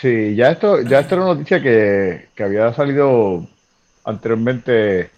[0.00, 3.46] Sí, ya esto, ya esto era una noticia que, había salido
[4.04, 5.10] anteriormente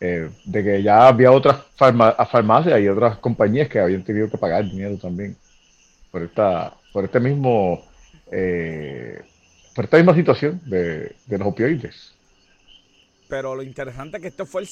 [0.00, 4.64] eh, de que ya había otras farmacias y otras compañías que habían tenido que pagar
[4.64, 5.36] dinero también
[6.10, 7.84] por esta, por este mismo,
[8.32, 9.20] eh,
[9.74, 12.14] por esta misma situación de, de los opioides.
[13.28, 14.68] Pero lo interesante es que esto fue el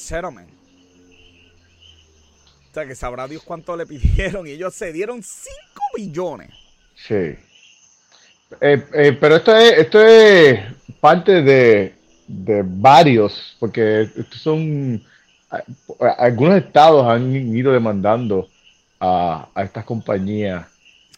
[2.77, 5.55] settlement que sabrá Dios cuánto le pidieron y ellos se dieron 5
[5.97, 6.51] billones.
[6.95, 7.15] Sí.
[8.61, 10.61] Eh, eh, pero esto es, esto es
[11.01, 11.95] parte de,
[12.29, 15.03] varios, porque estos son
[16.19, 18.49] algunos estados han ido demandando
[19.01, 20.67] a, estas compañías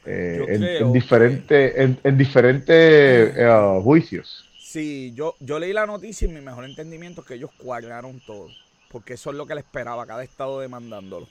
[0.04, 3.34] eh, en, diferentes en, diferentes
[3.82, 4.44] juicios.
[4.60, 8.48] Sí, yo, yo leí la noticia y mi mejor entendimiento es que ellos cuadraron todo.
[8.90, 11.26] Porque eso es lo que le esperaba, cada estado demandándolo.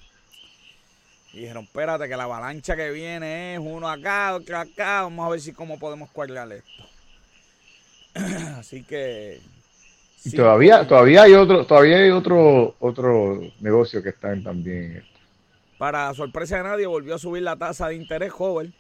[1.34, 5.04] Y dijeron, espérate, que la avalancha que viene es uno acá, otro acá.
[5.04, 6.84] Vamos a ver si cómo podemos cuadrar esto.
[8.58, 9.40] Así que.
[10.26, 15.04] Y todavía, todavía hay otro, todavía hay otro, otro negocio que están también.
[15.78, 18.74] Para sorpresa de nadie, volvió a subir la tasa de interés joven.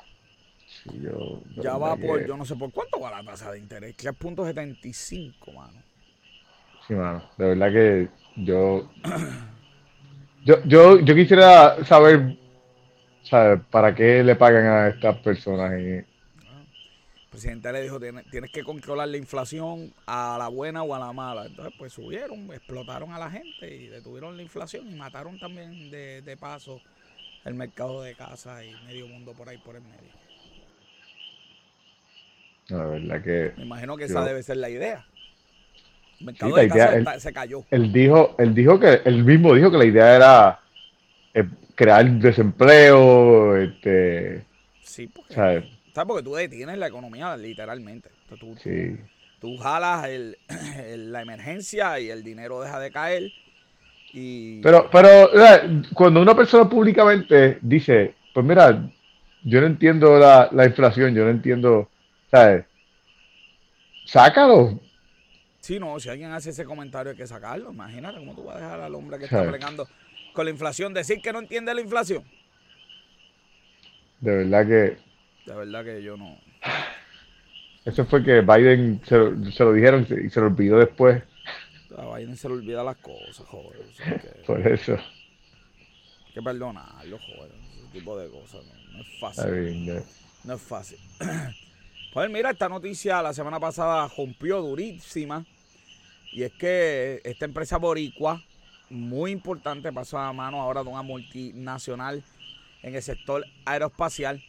[0.84, 3.96] Sí, yo, ya va por, yo no sé por cuánto va la tasa de interés,
[3.96, 5.82] 3.75, mano.
[6.88, 8.90] Sí, mano, de verdad que yo,
[10.48, 12.38] yo, yo, yo quisiera saber,
[13.70, 15.74] para qué le pagan a estas personas.
[15.74, 16.06] El
[17.30, 21.12] presidente le dijo, tienes, tienes que controlar la inflación a la buena o a la
[21.12, 21.48] mala.
[21.48, 26.22] Entonces, pues subieron, explotaron a la gente y detuvieron la inflación y mataron también de,
[26.22, 26.82] de paso
[27.44, 30.14] el mercado de casa y medio mundo por ahí por el medio.
[32.70, 33.54] La verdad que...
[33.58, 35.06] Me imagino que esa debe ser la idea.
[36.20, 37.64] Mercado de se cayó.
[37.70, 40.60] Él dijo, él dijo que, él mismo dijo que la idea era
[41.34, 44.44] eh, crear desempleo, este...
[44.82, 45.64] Sí, porque, ¿sabes?
[46.08, 48.10] porque tú detienes la economía literalmente.
[48.40, 48.98] Tú, sí.
[49.40, 50.38] tú jalas el,
[51.12, 53.32] la emergencia y el dinero deja de caer.
[54.14, 54.62] Y...
[54.62, 55.30] Pero, pero
[55.94, 58.90] cuando una persona públicamente dice, pues mira,
[59.44, 61.90] yo no entiendo la, la inflación, yo no entiendo
[62.32, 62.66] ¿Sabes?
[64.06, 64.80] Sácalo.
[65.60, 67.72] Sí, no, si alguien hace ese comentario hay que sacarlo.
[67.72, 69.88] Imagínate cómo tú vas a dejar al hombre que está plegando
[70.34, 72.24] con la inflación decir que no entiende la inflación.
[74.22, 74.98] De verdad que.
[75.50, 76.38] De verdad que yo no.
[77.86, 81.24] Eso fue que Biden se, lo dijeron y se lo olvidó después.
[81.98, 83.82] A Biden se le olvida las cosas, joder.
[84.46, 84.94] Por eso.
[84.94, 87.52] Hay que perdonarlo, joder.
[87.78, 88.62] Ese tipo de cosas.
[88.92, 90.04] No, es fácil.
[90.44, 91.00] no es fácil.
[92.14, 95.46] Pues mira, esta noticia la semana pasada rompió durísima.
[96.32, 98.42] Y es que esta empresa boricua,
[98.90, 102.24] muy importante, pasó a mano ahora de una multinacional
[102.84, 104.42] en el sector aeroespacial.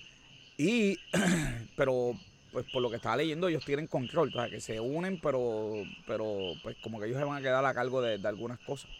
[0.56, 0.98] Y,
[1.76, 2.12] pero,
[2.52, 5.74] pues por lo que estaba leyendo, ellos tienen control, o sea, que se unen, pero,
[6.06, 8.90] pero, pues como que ellos se van a quedar a cargo de, algunas cosas.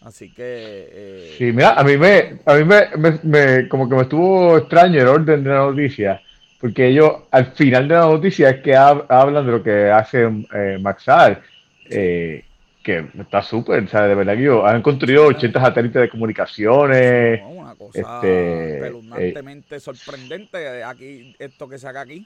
[0.00, 0.88] Así que...
[0.90, 5.00] Eh, sí, mira, a mí me, a mí me, me, como que me estuvo extraño
[5.00, 6.22] el orden de la noticia
[6.62, 10.78] porque ellos al final de la noticia es que hablan de lo que hace eh,
[10.80, 11.42] Maxar,
[11.90, 12.44] eh,
[12.84, 17.40] que está súper, sea, De verdad que han construido 80 satélites de comunicaciones.
[17.44, 22.24] una cosa este, eh, sorprendente aquí, esto que saca aquí.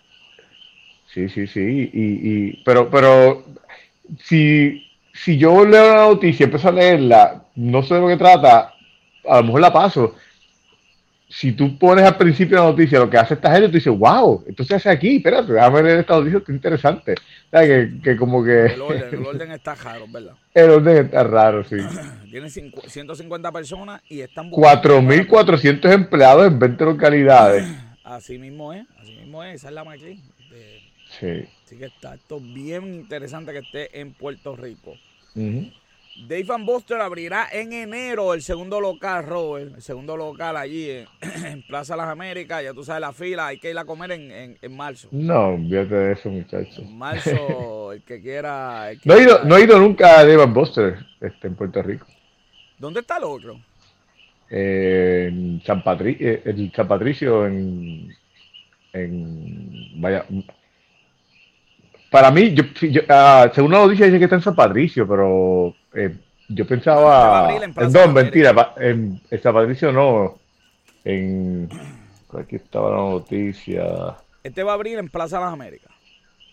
[1.07, 1.91] Sí, sí, sí.
[1.95, 3.43] Y, y, pero, pero
[4.19, 8.19] si, si yo leo la noticia y empiezo a leerla, no sé de lo que
[8.19, 8.75] trata,
[9.27, 10.15] a lo mejor la paso
[11.29, 13.97] si tú pones al principio de la noticia lo que hace esta gente, tú dices,
[13.97, 17.15] wow, esto se hace aquí, espérate, déjame leer esta noticia, que interesante.
[17.53, 18.67] O que, que, como que...
[18.67, 20.35] El orden, el orden está raro, ¿verdad?
[20.55, 21.77] El orden está raro, sí.
[22.31, 24.51] Tiene 150 personas y están...
[24.51, 27.67] 4.400 empleados en 20 localidades.
[28.05, 30.21] Así mismo es, así mismo es, esa es la matriz.
[31.19, 31.45] Sí.
[31.65, 34.95] Así que está esto bien interesante que esté en Puerto Rico.
[36.29, 39.75] Dave Van Buster abrirá en enero el segundo local, Robert.
[39.77, 42.63] El segundo local allí en, Plaza Las Américas.
[42.63, 45.09] Ya tú sabes la fila, hay que ir a comer en, en, marzo.
[45.11, 46.79] No, olvídate de eso, muchachos.
[46.79, 48.91] En marzo, el que quiera.
[49.05, 52.07] no, he ido, no he ido nunca a Dave Van Buster este, en Puerto Rico.
[52.79, 53.59] ¿Dónde está el otro?
[54.49, 58.15] en San, Patricio, eh, el San Patricio, en.
[58.93, 60.25] en vaya,
[62.11, 62.65] para mí, yo,
[63.09, 66.17] ah, según la noticia dice que está en San Patricio, pero eh,
[66.49, 67.53] yo pensaba.
[67.55, 70.39] En no, mentira, en, San Patricio no.
[71.05, 71.69] En.
[72.39, 74.17] Aquí estaba la noticia.
[74.43, 75.91] Este va a abrir en Plaza de las Américas.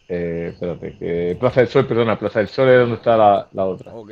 [0.08, 3.94] Eh, espérate, Plaza del Sol, perdona, Plaza del Sol es donde está la, la otra.
[3.94, 4.12] Ok.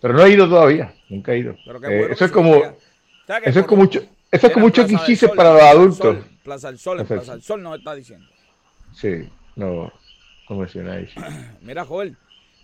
[0.00, 1.52] Pero no he ido todavía, nunca he ido.
[1.88, 3.82] Eh, eso, es como, eso es como.
[3.82, 4.86] mucho, eso es como mucho
[5.34, 6.18] para los adultos.
[6.44, 8.26] Plaza del Sol, Plaza del Sol nos está diciendo.
[8.94, 9.92] Sí, no,
[10.48, 11.10] no mencionáis.
[11.62, 12.16] Mira, Joel,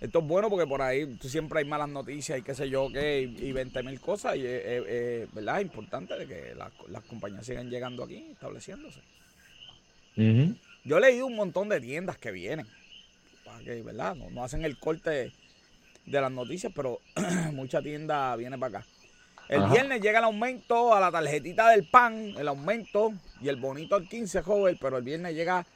[0.05, 3.23] esto es bueno porque por ahí siempre hay malas noticias y qué sé yo qué,
[3.23, 4.37] y, 20 mil cosas.
[4.37, 5.61] Y es ¿verdad?
[5.61, 9.01] importante de que las compañías sigan llegando aquí, estableciéndose.
[10.85, 12.67] Yo he leído un montón de tiendas que vienen,
[13.47, 14.15] para que, ¿verdad?
[14.15, 15.33] No, hacen el corte
[16.05, 17.01] de las noticias, pero
[17.53, 18.87] mucha tienda viene para acá.
[19.49, 23.95] El viernes llega el aumento a la tarjetita del pan, el aumento y el bonito
[23.95, 25.67] al 15, joven, pero el viernes llega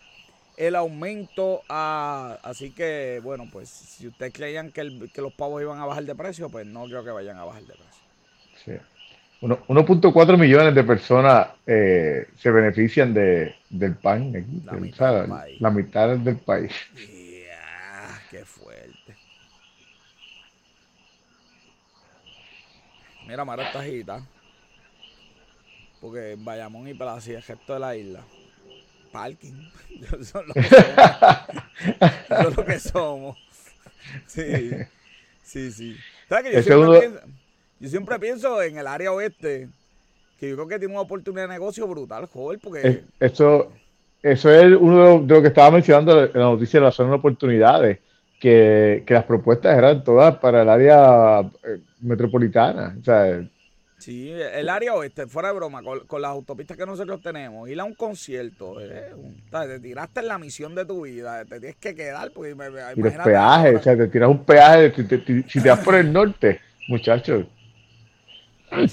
[0.58, 1.62] el aumento.
[1.68, 6.14] A, así que, bueno, pues si ustedes creían que, los pavos iban a bajar de
[6.14, 8.02] precio, pues no creo que vayan a bajar de precio.
[8.64, 8.72] Sí.
[9.40, 15.28] 1.4 millones de personas eh, se benefician de, del PAN aquí, La del- mitad del
[15.30, 15.60] país.
[15.60, 16.72] la mitad del país.
[18.30, 19.16] Qué fuerte.
[23.26, 24.22] Mira, Mara está agita.
[26.00, 28.20] Porque en Bayamón y Plaza y el resto de la isla.
[29.08, 29.54] Parking.
[30.00, 30.56] Es lo que somos.
[32.30, 33.36] Eso es lo que somos.
[34.26, 34.70] Sí.
[35.42, 35.96] Sí, sí.
[36.28, 37.20] ¿Sabes que yo, siempre pienso,
[37.80, 39.68] yo siempre pienso en el área oeste.
[40.38, 42.86] Que yo creo que tiene una oportunidad de negocio brutal, joven, porque.
[42.86, 42.98] Es-
[43.32, 43.72] Eso,
[44.22, 46.92] eso es uno de lo, de lo que estaba mencionando en la noticia de la
[46.92, 47.98] zona de oportunidades,
[48.38, 52.96] que, que las propuestas eran todas para el área eh, metropolitana.
[53.00, 53.42] O sea,
[53.98, 57.80] Sí, el área oeste, fuera de broma, con, con las autopistas que nosotros tenemos, ir
[57.80, 59.12] a un concierto, eh,
[59.50, 62.80] te tiraste en la misión de tu vida, te tienes que quedar, porque me- me-
[62.94, 65.80] y los peajes, o sea, te tiras un peaje, te- te- te- si te vas
[65.80, 67.46] por el norte, muchachos.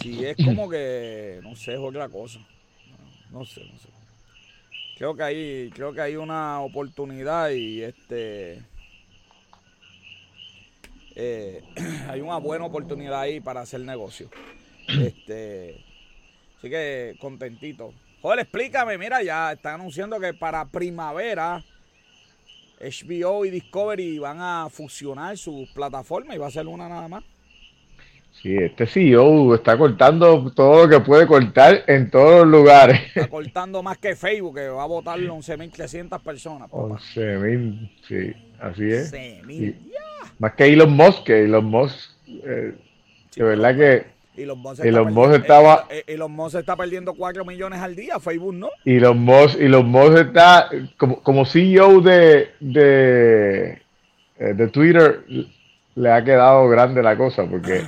[0.01, 2.39] Sí, es como que, no sé, es otra cosa.
[3.29, 3.89] No, no sé, no sé.
[4.97, 8.59] Creo que hay, creo que hay una oportunidad y este
[11.15, 11.61] eh,
[12.09, 14.29] hay una buena oportunidad ahí para hacer negocio.
[14.87, 15.83] Este,
[16.57, 17.93] así que contentito.
[18.21, 21.63] Joder, explícame, mira, ya están anunciando que para primavera
[22.79, 27.23] HBO y Discovery van a fusionar sus plataformas y va a ser una nada más.
[28.41, 32.99] Sí, este CEO está cortando todo lo que puede cortar en todos los lugares.
[33.15, 36.83] Está cortando más que Facebook, que va a votar 11.300 personas, papá.
[36.83, 39.11] 11 mil, sí, así es.
[39.13, 39.51] 11.000.
[39.51, 39.91] Y-
[40.37, 42.73] Más que Elon Musk, que Elon Musk, eh,
[43.31, 44.55] Sí, de verdad que Está
[45.13, 48.69] Musk perdiendo- estaba- eh, eh, Elon Musk está perdiendo 4 millones al día, Facebook no.
[48.85, 53.71] Elon Musk, Elon Musk está como, como CEO de, de,
[54.39, 55.23] eh, de Twitter,
[55.95, 57.81] le ha quedado grande la cosa porque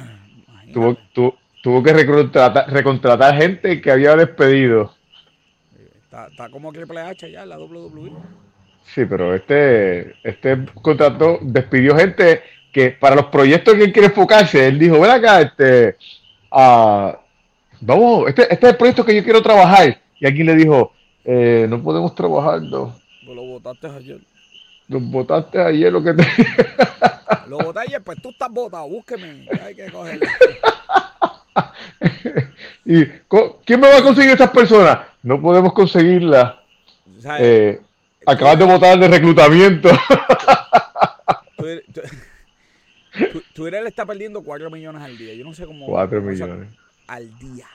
[0.74, 4.94] tuvo, tu- tuvo que recontratar, recontratar gente que había despedido.
[6.04, 8.12] Está, está como Triple H ya en la WWE.
[8.86, 14.66] Sí, pero este, este contrató, despidió gente que para los proyectos que él quiere enfocarse,
[14.68, 15.98] él dijo, ven acá, este,
[16.52, 17.20] ah,
[17.82, 20.00] vamos, este, este es el proyecto que yo quiero trabajar.
[20.20, 22.94] Y alguien le dijo, eh, no podemos trabajarlo.
[23.26, 24.20] Pues lo votaste ayer.
[24.88, 26.24] Los votaste ayer lo que te...
[27.48, 29.48] Lo voté ayer, pues tú estás votado, búsqueme.
[29.66, 30.26] Hay que cogerlo.
[32.86, 33.06] ¿Y
[33.66, 35.00] quién me va a conseguir estas personas?
[35.24, 36.56] No podemos conseguirlas.
[37.40, 37.80] Eh,
[38.26, 39.90] acabas de votar de reclutamiento.
[43.54, 45.34] Twitter le está perdiendo 4 millones al día.
[45.34, 45.86] Yo no sé cómo.
[45.88, 46.70] 4 cómo esa- millones.
[47.08, 47.66] Al día.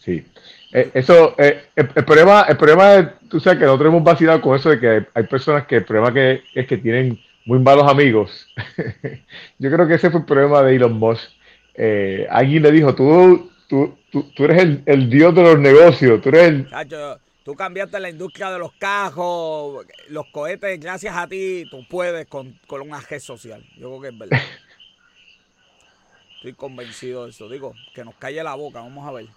[0.00, 0.24] Sí.
[0.72, 4.40] Eh, eso, eh, el, el problema, el problema es, tú sabes que nosotros hemos vacilado
[4.40, 7.58] con eso de que hay, hay personas que el problema que, es que tienen muy
[7.58, 8.48] malos amigos.
[9.58, 11.30] Yo creo que ese fue el problema de Elon Musk.
[11.74, 16.20] Eh, alguien le dijo, tú, tú, tú, tú eres el, el dios de los negocios,
[16.20, 16.68] tú eres el...
[16.70, 22.26] Chacho, tú cambiaste la industria de los cajos, los cohetes, gracias a ti, tú puedes
[22.26, 23.64] con, con una social.
[23.78, 24.38] Yo creo que es verdad.
[26.36, 27.48] Estoy convencido de eso.
[27.48, 29.28] Digo, que nos calle la boca, vamos a ver.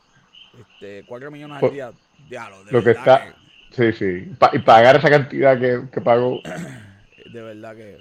[0.59, 1.93] Este, 4 millones al Pues, día.
[2.27, 3.33] Diablo, de Lo que está...
[3.71, 4.29] Sí, sí.
[4.37, 6.41] Pa- y pagar esa cantidad que, que pagó.
[7.31, 7.97] de verdad que.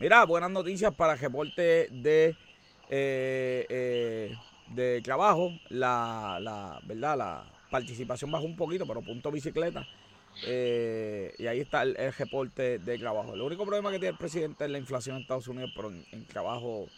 [0.00, 2.34] Mira, buenas noticias para reporte de
[2.88, 4.34] eh, eh,
[4.68, 5.52] de trabajo.
[5.68, 7.18] La, la, ¿verdad?
[7.18, 9.88] La participación bajó un poquito, pero punto bicicleta.
[10.42, 13.34] Eh, y ahí está el, el reporte de trabajo.
[13.34, 16.06] El único problema que tiene el presidente es la inflación en Estados Unidos, pero en,
[16.12, 16.92] en trabajo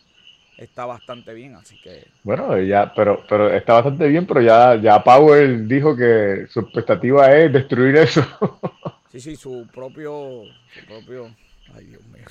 [0.59, 5.03] está bastante bien, así que Bueno, ya, pero, pero está bastante bien, pero ya, ya
[5.05, 8.23] Powell dijo que su expectativa es destruir eso.
[9.09, 12.31] sí, sí, su propio, su propio, ay Dios mío.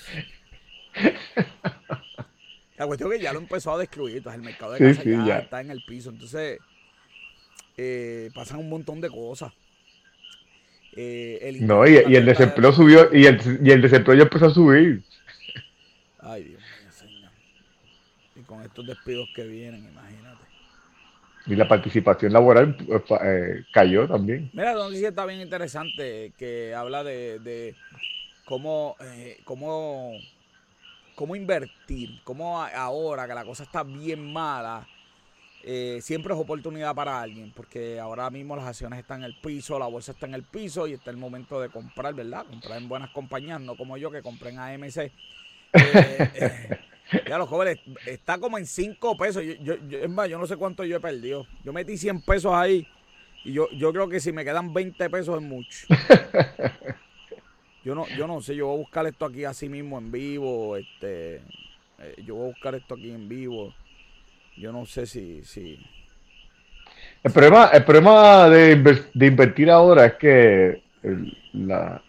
[2.77, 5.03] La cuestión es que ya lo empezó a destruir, entonces el mercado de Sí, casa
[5.03, 5.39] sí, ya, ya.
[5.39, 6.61] está en el piso, entonces
[7.77, 9.51] eh, pasan un montón de cosas.
[10.95, 14.45] Eh, el No, y, y el desempleo subió, y el, y el desempleo ya empezó
[14.45, 15.01] a subir.
[16.19, 17.31] Ay, Dios mío, señor.
[18.35, 20.43] Y con estos despidos que vienen, imagínate.
[21.45, 24.49] Y la participación laboral eh, fa- eh, cayó también.
[24.53, 27.75] Mira, la noticia está bien interesante que habla de, de
[28.45, 30.13] cómo, eh, cómo,
[31.15, 34.87] cómo invertir, cómo ahora que la cosa está bien mala,
[35.63, 39.79] eh, siempre es oportunidad para alguien, porque ahora mismo las acciones están en el piso,
[39.79, 42.45] la bolsa está en el piso y está el momento de comprar, ¿verdad?
[42.45, 45.11] Comprar en buenas compañías, no como yo que compré en AMC.
[45.75, 46.79] Eh, eh,
[47.25, 49.43] ya los jóvenes, está como en 5 pesos.
[49.43, 51.47] Yo, yo, yo- es más, yo no sé cuánto yo he perdido.
[51.63, 52.87] Yo metí 100 pesos ahí
[53.43, 55.87] y yo, yo creo que si me quedan 20 pesos es mucho.
[57.83, 60.77] Yo no, yo no sé, yo voy a buscar esto aquí así mismo en vivo.
[60.77, 61.35] Este,
[61.99, 63.73] eh, yo voy a buscar esto aquí en vivo.
[64.57, 65.79] Yo no sé si, si,
[67.23, 70.83] El problema, el problema de, de invertir ahora es que
[71.53, 72.01] la,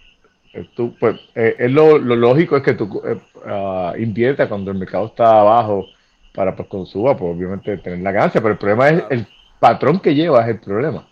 [0.74, 4.78] tú, pues, eh, es lo, lo, lógico es que tú eh, uh, inviertas cuando el
[4.78, 5.86] mercado está abajo
[6.32, 9.26] para pues cuando suba, pues obviamente tener la ganancia, pero el problema es el
[9.60, 11.06] patrón que lleva es el problema.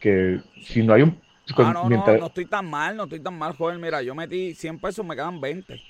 [0.00, 1.18] Que si no hay un...
[1.56, 3.80] Ah, no, no, no estoy tan mal, no estoy tan mal, joven.
[3.80, 5.80] Mira, yo metí 100 pesos, me quedan 20.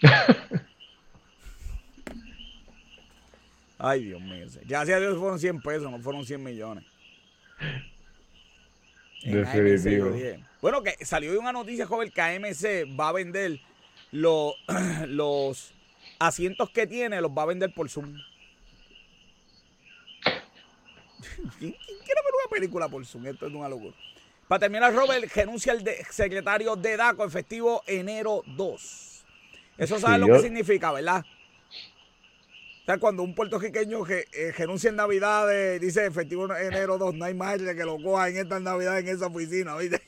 [3.78, 4.46] Ay, Dios mío.
[4.64, 6.84] Gracias a Dios fueron 100 pesos, no fueron 100 millones.
[9.22, 10.10] Definitivo.
[10.60, 13.60] Bueno, que salió de una noticia, joven, que AMC va a vender
[14.10, 14.54] los,
[15.06, 15.72] los
[16.18, 18.14] asientos que tiene, los va a vender por Zoom.
[21.58, 23.26] ¿Quién, quiere ver una película por Zoom?
[23.26, 23.94] Esto es una locura.
[24.48, 29.24] Para terminar, Robert renuncia al secretario de DACO efectivo enero 2.
[29.76, 31.24] Eso sabe lo que significa, ¿verdad?
[32.88, 35.46] Sea, cuando un puertorriqueño que eh, renuncia en Navidad,
[35.78, 39.26] dice efectivo enero 2, no hay más que lo coja en esta Navidad en esa
[39.26, 40.00] oficina, ¿viste?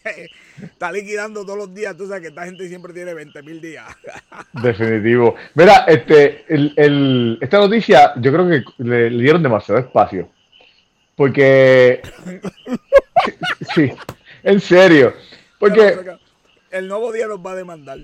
[0.62, 3.84] Está liquidando todos los días, tú sabes que esta gente siempre tiene 20 mil días.
[4.62, 5.34] Definitivo.
[5.54, 10.30] Mira, este, el, esta noticia yo creo que le, dieron demasiado espacio.
[11.16, 12.00] Porque...
[13.74, 13.92] sí,
[14.42, 15.12] en serio.
[15.58, 16.16] Porque...
[16.70, 17.98] El nuevo día nos va a demandar.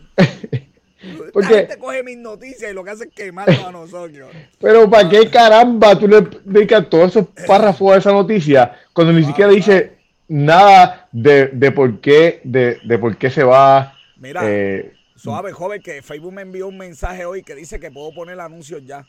[1.33, 4.31] Porque la gente coge mis noticias y lo que hace es quemarnos a nosotros.
[4.59, 9.25] Pero ¿para qué caramba tú le dedicas todos esos párrafos a esa noticia cuando ni
[9.25, 9.97] siquiera dice
[10.29, 13.95] nada de, de, por qué de, de, por qué se va?
[14.17, 18.13] Mira, eh, suave, joven, que Facebook me envió un mensaje hoy que dice que puedo
[18.15, 19.07] poner anuncios ya.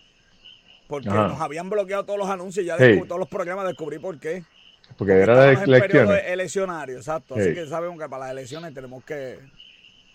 [0.87, 4.43] Porque nos habían bloqueado todos los anuncios, ya todos los programas, descubrí por qué.
[4.97, 6.23] Porque, era de elecciones.
[6.27, 7.35] eleccionario, exacto.
[7.35, 9.37] Así que sabemos que para las elecciones tenemos que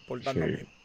[0.06, 0.81] portarnos bien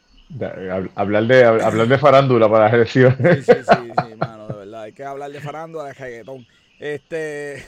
[0.95, 3.45] hablar de hablar de farándula para las elecciones.
[3.45, 4.82] Sí, sí, sí, mano, de verdad.
[4.84, 6.45] Hay que hablar de farándula, de reggaetón.
[6.80, 7.65] Este.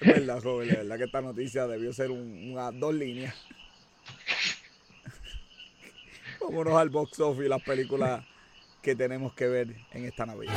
[0.00, 3.34] Es verdad, joven, de verdad que esta noticia debió ser un, dos líneas.
[6.40, 8.22] Vámonos al box office, las películas
[8.82, 10.52] que tenemos que ver en esta Navidad.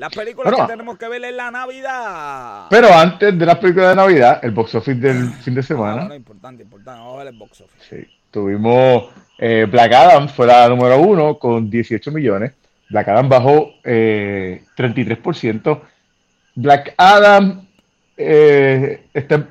[0.00, 2.68] Las películas que tenemos que ver en la Navidad.
[2.70, 6.06] Pero antes de las películas de Navidad, el box office del ah, fin de semana.
[6.06, 6.98] No, importante, importante.
[6.98, 7.84] Vamos a ver el box office.
[7.86, 8.10] Sí.
[8.30, 12.54] Tuvimos eh, Black Adam, fue la número uno con 18 millones.
[12.88, 15.80] Black Adam bajó eh, 33%.
[16.54, 17.66] Black Adam
[18.16, 19.48] eh, está,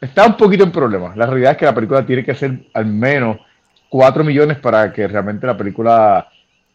[0.00, 1.16] está un poquito en problemas.
[1.16, 3.38] La realidad es que la película tiene que hacer al menos
[3.88, 6.28] 4 millones para que realmente la película,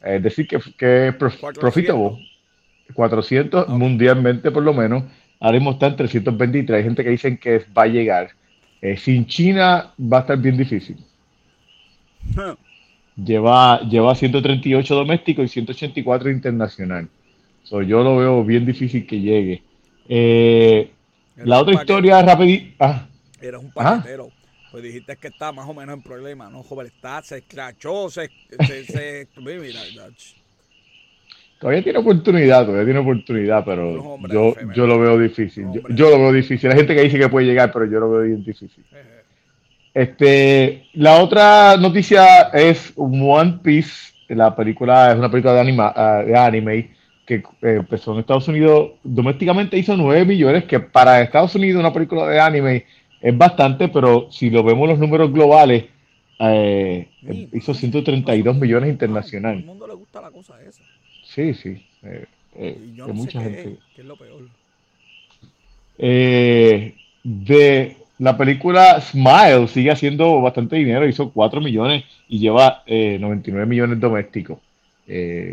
[0.03, 2.27] eh, decir, que, que es profitable.
[2.93, 5.03] 400 mundialmente por lo menos.
[5.39, 6.77] Ahora mismo están 323.
[6.77, 8.29] Hay gente que dicen que va a llegar.
[8.81, 10.97] Eh, sin China va a estar bien difícil.
[13.15, 17.07] Lleva, lleva 138 doméstico y 184 internacional.
[17.63, 19.63] So, yo lo veo bien difícil que llegue.
[20.07, 20.91] Eh,
[21.37, 22.75] la otra historia rapidita.
[22.79, 23.07] Ah.
[23.41, 24.29] Era un paquetero.
[24.71, 26.87] Pues dijiste que está más o menos en problema, ¿no, joven?
[26.87, 28.29] Está, se escrachó, se,
[28.67, 29.79] se, se mira,
[31.59, 35.67] Todavía tiene oportunidad, todavía tiene oportunidad, pero yo, yo lo veo difícil.
[35.89, 36.69] Yo, lo veo difícil.
[36.69, 38.83] Hay gente que dice que puede llegar, pero yo lo veo bien difícil.
[39.93, 44.13] Este, la otra noticia es One Piece.
[44.27, 46.91] La película es una película de, anima, ah, de anime
[47.25, 48.91] que eh, empezó en Estados Unidos.
[49.03, 52.85] Domésticamente hizo 9 millones, que para Estados Unidos una película de anime
[53.19, 55.85] es bastante, pero si lo vemos los números globales,
[56.39, 57.07] eh,
[57.51, 59.57] hizo 132 millones internacional.
[59.57, 60.83] A todo el mundo le gusta la cosa esa.
[61.37, 61.85] Sí, sí.
[62.01, 62.25] Eh,
[62.55, 62.77] eh,
[63.13, 63.77] mucha gente.
[63.95, 64.49] Es, lo peor.
[65.99, 73.67] Eh, de la película Smile sigue haciendo bastante dinero, hizo 4 millones y lleva 99
[73.67, 74.57] millones domésticos.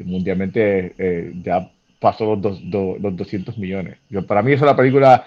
[0.06, 0.94] mundialmente
[1.42, 1.70] ya
[2.00, 3.98] pasó los, los 200 millones.
[4.08, 5.26] Yo, para mí esa es la película,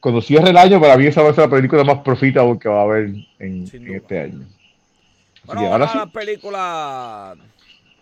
[0.00, 2.70] cuando cierre el año, para mí esa va a ser la película más profitable que
[2.70, 4.46] va a haber en, este año.
[5.44, 5.98] Bueno, ahora sí.
[5.98, 7.34] la película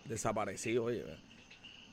[0.05, 1.26] desapareció, oye.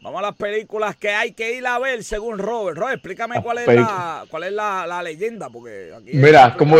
[0.03, 2.77] Vamos a las películas que hay que ir a ver según Robert.
[2.77, 6.75] Robert, explícame cuál es, la, cuál es la, leyenda, porque aquí Mira, como,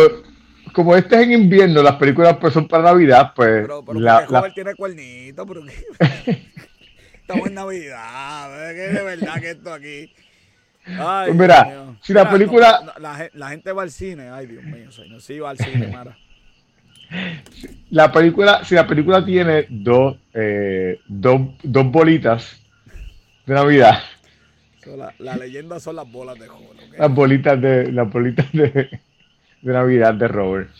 [0.74, 3.62] como este es en invierno, las películas pues son para Navidad, pues...
[3.62, 5.62] Pero, pero la, Robert tiene cuernito, pero
[7.14, 10.12] Estamos en Navidad, que de verdad que esto aquí...
[10.86, 12.94] Ay, pues mira, si la película...
[13.32, 16.18] la, gente va al cine, ay Dios mío, señor, sí va al cine, Mara.
[17.90, 22.63] La película, si la película tiene dos, eh, dos, dos bolitas
[23.46, 24.02] de Navidad.
[24.96, 26.98] la, la, leyenda son las bolas de Hulk.
[26.98, 29.00] Las bolitas de las bolitas de,
[29.62, 30.70] de Navidad de Robert.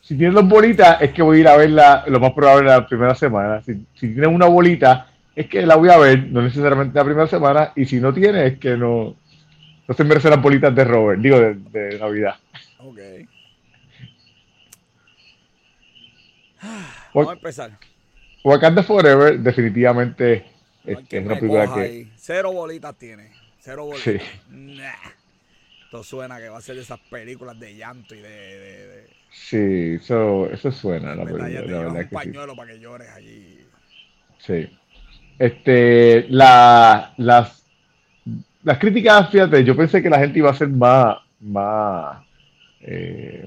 [0.00, 2.86] Si tienes dos bolitas, es que voy a ir a verla lo más probable la
[2.86, 3.62] primera semana.
[3.62, 7.26] Si, si tienes una bolita, es que la voy a ver, no necesariamente la primera
[7.26, 7.72] semana.
[7.74, 9.16] Y si no tienes, es que no,
[9.88, 12.34] no se merecen las bolitas de Robert, digo, de, de Navidad.
[12.78, 12.98] Ok.
[17.14, 17.70] Vamos a empezar.
[18.42, 20.44] Wakanda Forever, definitivamente
[20.84, 21.80] es, una película que.
[21.80, 22.12] Ahí.
[22.16, 23.30] Cero bolitas tiene.
[23.60, 24.04] Cero bolitas.
[24.04, 24.18] Sí.
[24.50, 24.92] Nah.
[25.84, 28.28] Esto suena que va a ser de esas películas de llanto y de.
[28.28, 29.06] de, de...
[29.30, 31.14] Sí, eso, eso suena.
[31.14, 32.56] La película, la verdad un pañuelo sí.
[32.56, 33.58] para que llores allí.
[34.38, 34.68] Sí.
[35.38, 37.64] Este, la, las,
[38.62, 42.24] las críticas, fíjate, yo pensé que la gente iba a ser más, más
[42.80, 43.46] eh,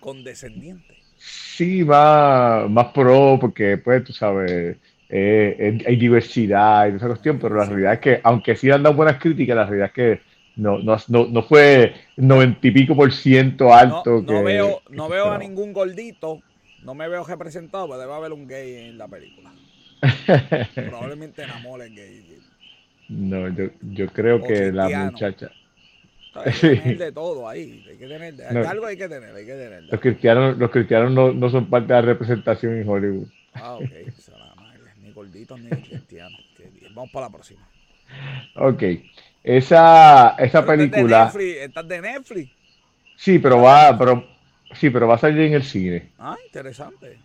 [0.00, 0.98] condescendiente.
[1.16, 4.76] Sí, más, más pro, porque pues tú sabes,
[5.14, 8.96] eh, hay diversidad y esa cuestión, pero la realidad es que, aunque sí han dado
[8.96, 10.20] buenas críticas, la realidad es que
[10.56, 14.22] no, no, no, no fue noventa y pico por ciento alto.
[14.22, 16.40] No, que, veo, no veo a ningún gordito,
[16.82, 19.52] no me veo representado, pero debe haber un gay en la película.
[20.74, 22.38] Probablemente enamoren gay.
[23.10, 24.88] No, yo, yo creo o que cristiano.
[24.88, 25.50] la muchacha.
[26.36, 27.84] Hay que tener de todo ahí.
[27.86, 29.82] Hay que tener, de, no, algo hay que tener, hay que tener.
[29.90, 33.26] Los cristianos, los cristianos no, no son parte de la representación en Hollywood.
[33.52, 33.90] Ah, ok.
[35.22, 36.40] Gorditos ni cristianos.
[36.94, 37.60] Vamos para la próxima.
[38.56, 38.82] Ok.
[39.42, 41.26] Esa, esa película.
[41.26, 42.50] Estás de, Netflix, ¿Estás de Netflix?
[43.16, 44.24] Sí, pero va, pero,
[44.74, 46.10] sí, pero va a salir en el cine.
[46.18, 47.18] Ah, interesante.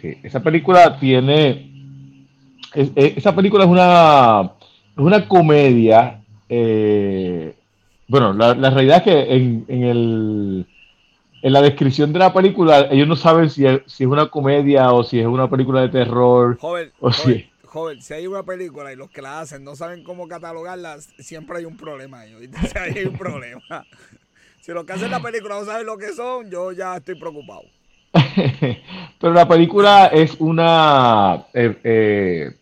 [0.00, 1.70] Sí, esa película tiene.
[2.74, 4.52] Es, es, esa película es una,
[4.92, 6.22] es una comedia.
[6.48, 7.54] Eh,
[8.08, 10.66] bueno, la, la, realidad es que en, en, el,
[11.42, 14.92] en la descripción de la película ellos no saben si es, si es una comedia
[14.92, 16.58] o si es una película de terror.
[16.60, 19.76] Joven, o joven, si, joven, si hay una película y los que la hacen no
[19.76, 22.22] saben cómo catalogarla, siempre hay un problema.
[22.70, 23.62] Si hay un problema.
[24.60, 27.62] Si los que hacen la película no saben lo que son, yo ya estoy preocupado.
[29.18, 31.46] Pero la película es una.
[31.54, 32.56] Eh, eh,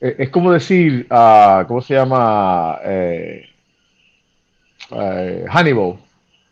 [0.00, 2.78] es como decir, uh, ¿cómo se llama?
[2.82, 3.44] Eh,
[5.50, 5.98] Hannibal,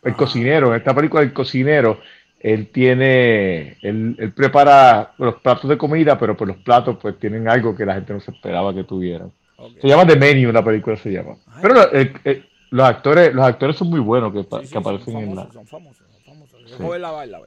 [0.07, 0.17] el ah.
[0.17, 0.69] cocinero.
[0.69, 1.99] En esta película, el cocinero
[2.39, 7.49] él tiene, él, él, prepara los platos de comida, pero pues los platos pues tienen
[7.49, 9.31] algo que la gente no se esperaba que tuvieran.
[9.57, 9.81] Okay.
[9.81, 11.35] Se llama The Menu, la película se llama.
[11.47, 14.77] Ay, pero eh, eh, los actores, los actores son muy buenos que, sí, sí, que
[14.77, 15.51] aparecen famosos, en la.
[15.51, 16.59] Son famosos, son famosos.
[16.67, 16.83] Sí.
[16.83, 17.39] Voy a la baila,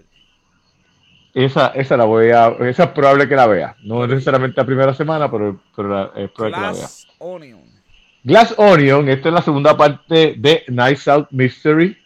[1.32, 3.76] esa, esa la voy a, esa es probable que la vea.
[3.84, 7.34] No necesariamente la primera semana, pero, pero la, es probable Glass que la vea.
[7.34, 7.60] Onion.
[8.24, 11.96] Glass Onion, esta es la segunda parte de Nights Out Mystery,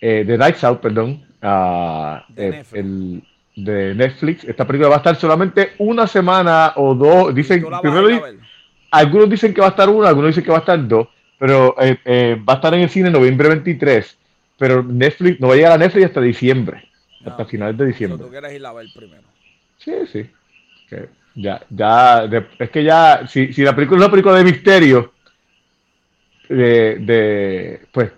[0.00, 2.72] eh, de Nights Out, perdón, uh, de, eh, Netflix.
[2.74, 3.22] el,
[3.56, 4.44] de Netflix.
[4.44, 7.34] Esta película va a estar solamente una semana o dos.
[7.34, 8.24] Dicen, ¿Tú la vas primero
[8.90, 11.74] algunos dicen que va a estar una, algunos dicen que va a estar dos, pero
[11.80, 14.18] eh, eh, va a estar en el cine en noviembre 23.
[14.56, 16.84] Pero Netflix no va a llegar a Netflix hasta diciembre,
[17.20, 18.24] Ah, hasta finales de diciembre.
[18.24, 19.22] tú quieres ir a ver primero.
[19.76, 20.26] Sí, sí.
[21.34, 25.12] Ya, ya, de- es que ya, si, si la película es una película de misterio,
[26.48, 28.10] de, de, pues,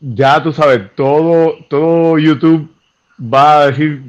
[0.00, 2.68] ya tú sabes, todo, todo YouTube
[3.22, 4.02] va a decir,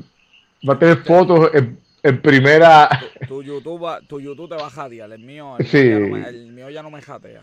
[0.68, 2.90] va a tener fotos en, en primera.
[3.28, 5.12] Tu YouTube, va- tu YouTube te va a jatear.
[5.12, 5.78] El mío, el, Sí.
[5.84, 7.42] mío, ya no me, el mío ya no me jatea.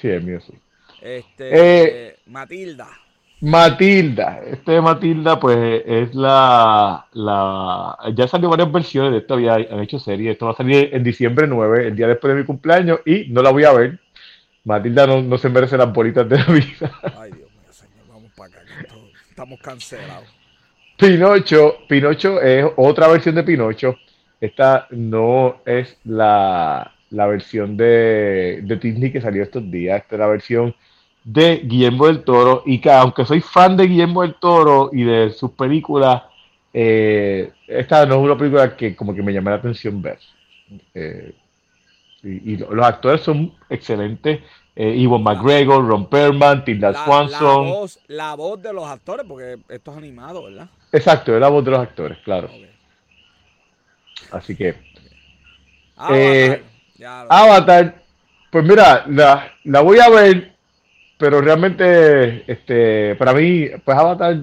[0.00, 0.52] Sí, el mío sí.
[1.00, 2.88] Este, Eh, eh, Matilda.
[3.40, 7.96] Matilda, este de Matilda, pues es la, la.
[8.14, 10.32] Ya salió varias versiones de esto, había, han hecho series.
[10.32, 13.42] Esto va a salir en diciembre 9, el día después de mi cumpleaños, y no
[13.42, 14.00] la voy a ver.
[14.64, 16.90] Matilda no, no se merece las bolitas de la vida.
[17.18, 18.06] Ay, Dios mío, señor.
[18.08, 18.60] Vamos para acá.
[18.66, 19.00] que esto-
[19.36, 20.34] estamos cancelados.
[20.96, 23.94] Pinocho, Pinocho es otra versión de Pinocho.
[24.40, 30.00] Esta no es la, la versión de, de Disney que salió estos días.
[30.00, 30.74] Esta es la versión
[31.22, 32.62] de Guillermo del Toro.
[32.64, 36.22] Y que aunque soy fan de Guillermo del Toro y de sus películas,
[36.72, 40.18] eh, esta no es una película que como que me llama la atención ver.
[40.94, 41.34] Eh,
[42.22, 44.40] y los actores son excelentes.
[44.78, 47.64] Eh, Ivan McGregor, Ron Perlman, Tilda La, la Swanson.
[47.66, 50.68] voz, la voz de los actores, porque esto es animado, ¿verdad?
[50.92, 52.50] Exacto, es la voz de los actores, claro.
[54.30, 54.74] Así que
[55.96, 56.18] Avatar.
[56.18, 56.62] Eh,
[56.98, 58.02] Ya Avatar,
[58.50, 60.52] pues mira, la, la voy a ver,
[61.18, 64.36] pero realmente, este, para mí, pues Avatar,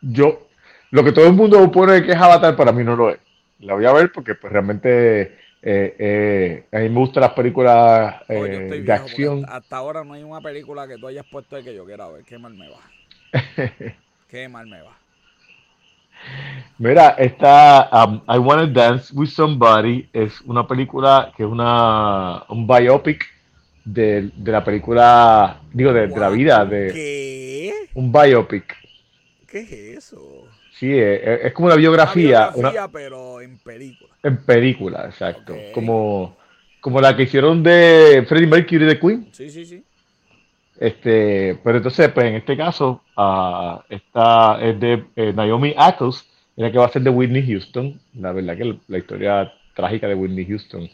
[0.00, 0.46] yo,
[0.90, 3.18] lo que todo el mundo pone que es Avatar, para mí no lo es.
[3.60, 8.16] La voy a ver porque pues realmente eh, eh, a mí me gustan las películas
[8.28, 9.44] yo eh, de viejo, acción.
[9.44, 12.08] Hasta, hasta ahora no hay una película que tú hayas puesto de que yo quiera
[12.08, 12.24] ver.
[12.24, 12.80] Qué mal me va.
[14.28, 14.96] Qué mal me va.
[16.78, 22.66] Mira, esta um, I Wanna Dance with Somebody es una película que es una un
[22.66, 23.24] biopic
[23.84, 27.88] de, de la película, digo, de, de la vida, de ¿Qué?
[27.94, 28.74] un biopic.
[29.46, 30.48] ¿Qué es eso?
[30.78, 34.10] Sí, es, es como una biografía, Una una- biografía, pero en película.
[34.22, 35.56] en película, exacto.
[35.72, 36.36] Como,
[36.80, 39.28] como la que hicieron de Freddie Mercury de Queen.
[39.32, 39.82] Sí, sí, sí.
[40.78, 46.70] Este, pero entonces, pues en este caso, ah, esta es de eh, Naomi Ackles, la
[46.70, 47.98] que va a ser de Whitney Houston.
[48.14, 50.88] La verdad que la, la historia trágica de Whitney Houston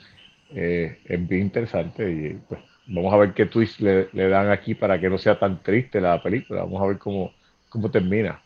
[0.54, 4.74] eh, es bien interesante y pues vamos a ver qué twist le, le dan aquí
[4.76, 6.60] para que no sea tan triste la película.
[6.62, 7.32] Vamos a ver cómo,
[7.68, 8.40] cómo termina.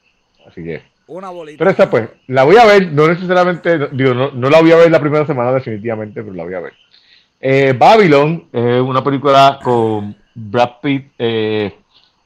[0.46, 1.58] Así que, Una bolita.
[1.58, 4.76] pero esta pues, la voy a ver, no necesariamente, digo, no, no la voy a
[4.76, 6.72] ver la primera semana definitivamente, pero la voy a ver.
[7.40, 11.12] Eh, Babylon es una película con Brad Pitt.
[11.18, 11.72] eh,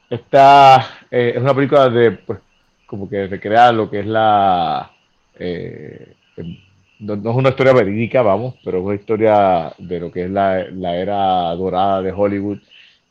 [0.09, 2.39] esta eh, es una película de, pues,
[2.85, 4.91] como que recrea lo que es la.
[5.39, 6.57] eh, em,
[6.99, 10.29] no, no es una historia verídica, vamos, pero es una historia de lo que es
[10.29, 12.59] la, la era dorada de Hollywood.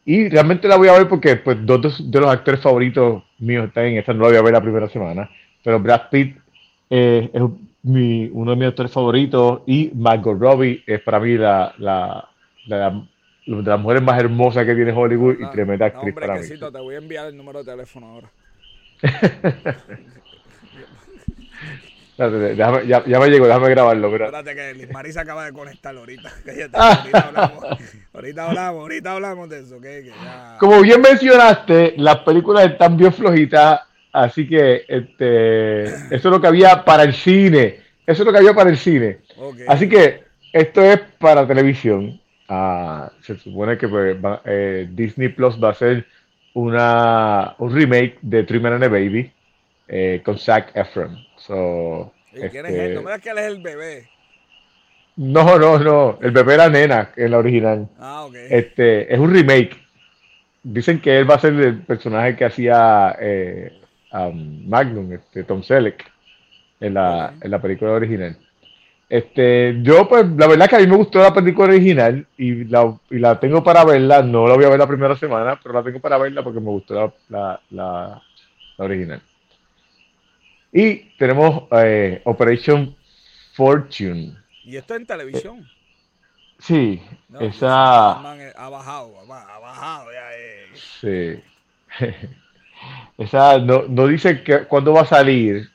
[0.04, 3.86] Y realmente la voy a ver porque pues, dos de los actores favoritos míos están
[3.86, 5.28] en esta, no la voy a ver la primera semana.
[5.62, 6.36] Pero Brad Pitt
[6.90, 7.42] eh, es
[7.82, 12.28] mi- uno de mis actores favoritos y Margot Robbie es para mí la, la,
[12.66, 13.02] la-
[13.46, 16.40] de las mujeres más hermosas que tiene Hollywood y Ah, tremenda no, actriz hombre, para
[16.40, 16.48] mí.
[16.48, 18.30] te voy a enviar el número de teléfono ahora.
[22.10, 24.10] Espérate, déjame- ya, ya me llegó, déjame grabarlo.
[24.10, 24.26] mira.
[24.26, 26.30] Espérate que Liz Marisa acaba de conectar ahorita.
[26.44, 27.00] Cállate, Ah.
[27.02, 27.64] ahorita hablamos.
[28.12, 29.80] Ahorita hablamos, ahorita hablamos de eso.
[29.80, 30.56] Que, que ya...
[30.60, 33.80] Como bien mencionaste, las películas están bien flojitas,
[34.12, 37.78] así que este, eso es lo que había para el cine.
[38.06, 39.18] Eso es lo que había para el cine.
[39.68, 42.20] Así que esto es para televisión.
[42.48, 46.04] Ah, se supone que pues, va- eh, Disney Plus va a hacer
[46.54, 49.30] una, un remake de Three Men and a Baby
[49.86, 51.16] eh, con Zac Efron.
[51.36, 52.94] So, ¿Y quién es este, él?
[52.94, 54.08] No me digas que él es el bebé.
[55.16, 56.18] no, no, no.
[56.22, 57.88] El bebé era nena en la original.
[57.98, 58.34] Ah, ok.
[58.50, 59.76] Este, es un remake.
[60.62, 63.79] Dicen que él va a ser el personaje que hacía eh,
[64.12, 66.10] um, Magnum, este, Tom Selleck,
[66.80, 68.36] en la, en la película original.
[69.08, 72.96] Este, yo, pues, la verdad que a mí me gustó la película original y la,
[73.10, 74.22] y la tengo para verla.
[74.22, 76.70] No la voy a ver la primera semana, pero la tengo para verla porque me
[76.70, 78.22] gustó la, la, la-
[78.78, 79.20] la original.
[80.72, 82.94] Y tenemos eh, Operation
[83.54, 84.36] Fortune.
[84.64, 85.68] Y esto en televisión.
[86.60, 88.12] Sí, No, esa.
[88.12, 90.12] Ha bajado, ha ha bajado.
[90.12, 90.66] Ya, eh.
[90.74, 91.42] Sí.
[93.18, 95.68] Esa no, no dice que, cuándo va a salir,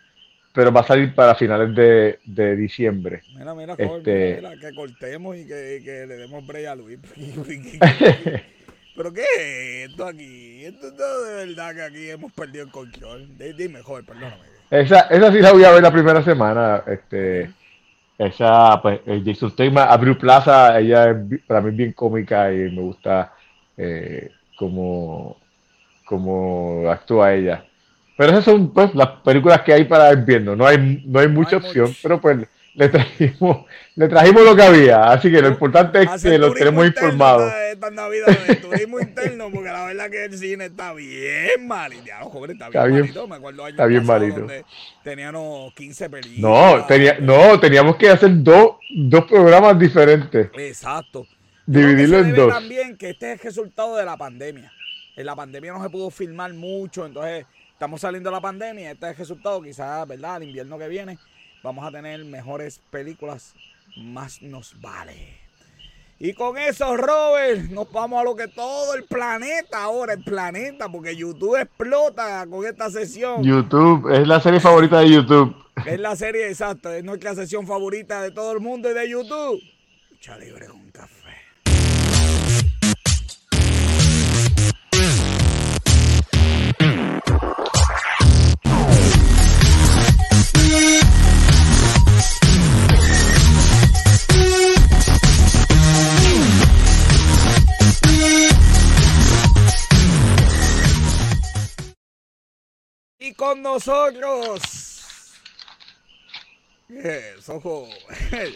[0.54, 3.22] pero va a salir para finales de, de diciembre.
[3.38, 7.00] Mira, mira, Este- mira, que cortemos y que, que le demos break a Luis.
[8.96, 10.64] ¿Pero qué es esto aquí?
[10.66, 13.38] Esto, esto de verdad que aquí hemos perdido el control.
[13.38, 14.44] Di- Dime, joder, perdóname.
[14.72, 16.82] Esa, esa sí la voy a ver la primera semana.
[16.88, 17.52] Este,
[18.18, 22.82] esa, pues, eh, Jason Statham, Abril Plaza, ella es para mí bien cómica y me
[22.82, 23.34] gusta
[23.78, 25.38] eh, cómo,
[26.06, 27.66] cómo actúa ella.
[28.18, 30.56] Pero esas son pues las películas que hay para invierno.
[30.56, 32.00] No hay, no hay mucha hay opción, mucho.
[32.02, 35.04] pero pues le trajimos, le trajimos lo que había.
[35.12, 37.54] Así que lo importante es que turismo tenemos interno informados.
[37.72, 42.04] Esta, Navidad de turismo interno, porque la verdad que el cine está bien malito.
[42.22, 43.28] Los jóvenes está bien, Está bien- malito.
[43.28, 44.48] Me acuerdo años está bien malito.
[45.04, 46.40] teníamos 15 películas.
[46.40, 50.50] No, tenía, no, teníamos que hacer dos, dos programas diferentes.
[50.58, 51.28] Exacto.
[51.66, 52.54] Dividirlo en dos.
[52.54, 54.72] también que este es el resultado de la pandemia.
[55.16, 58.92] En la pandemia no se pudo filmar mucho, entonces estamos saliendo de la pandemia.
[58.92, 60.36] Este es el resultado, quizás, ¿verdad?
[60.36, 61.18] Al invierno que viene
[61.66, 63.56] vamos a tener mejores películas,
[63.98, 65.40] más nos vale.
[66.20, 70.88] Y con eso, Robert, nos vamos a lo que todo el planeta ahora, el planeta,
[70.88, 73.44] porque YouTube explota con esta sesión.
[73.44, 75.56] YouTube, es la serie favorita de YouTube.
[75.86, 79.60] Es la serie exacta, es nuestra sesión favorita de todo el mundo y de YouTube.
[80.12, 81.25] Lucha libre con café.
[103.36, 104.62] Con nosotros.
[106.88, 107.92] ¿Qué es eso, joven?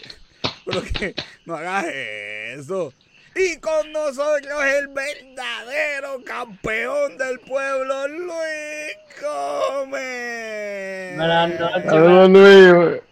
[0.64, 1.14] Pero que
[1.46, 2.92] no hagas eso.
[3.34, 11.16] Y con nosotros el verdadero campeón del pueblo, Luis Gómez.
[11.16, 12.28] Buenas noches.
[12.28, 13.02] Luis.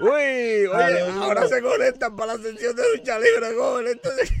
[0.00, 3.88] Uy, oye, ahora se conectan para la sesión de lucha libre, joven.
[3.88, 4.32] Entonces,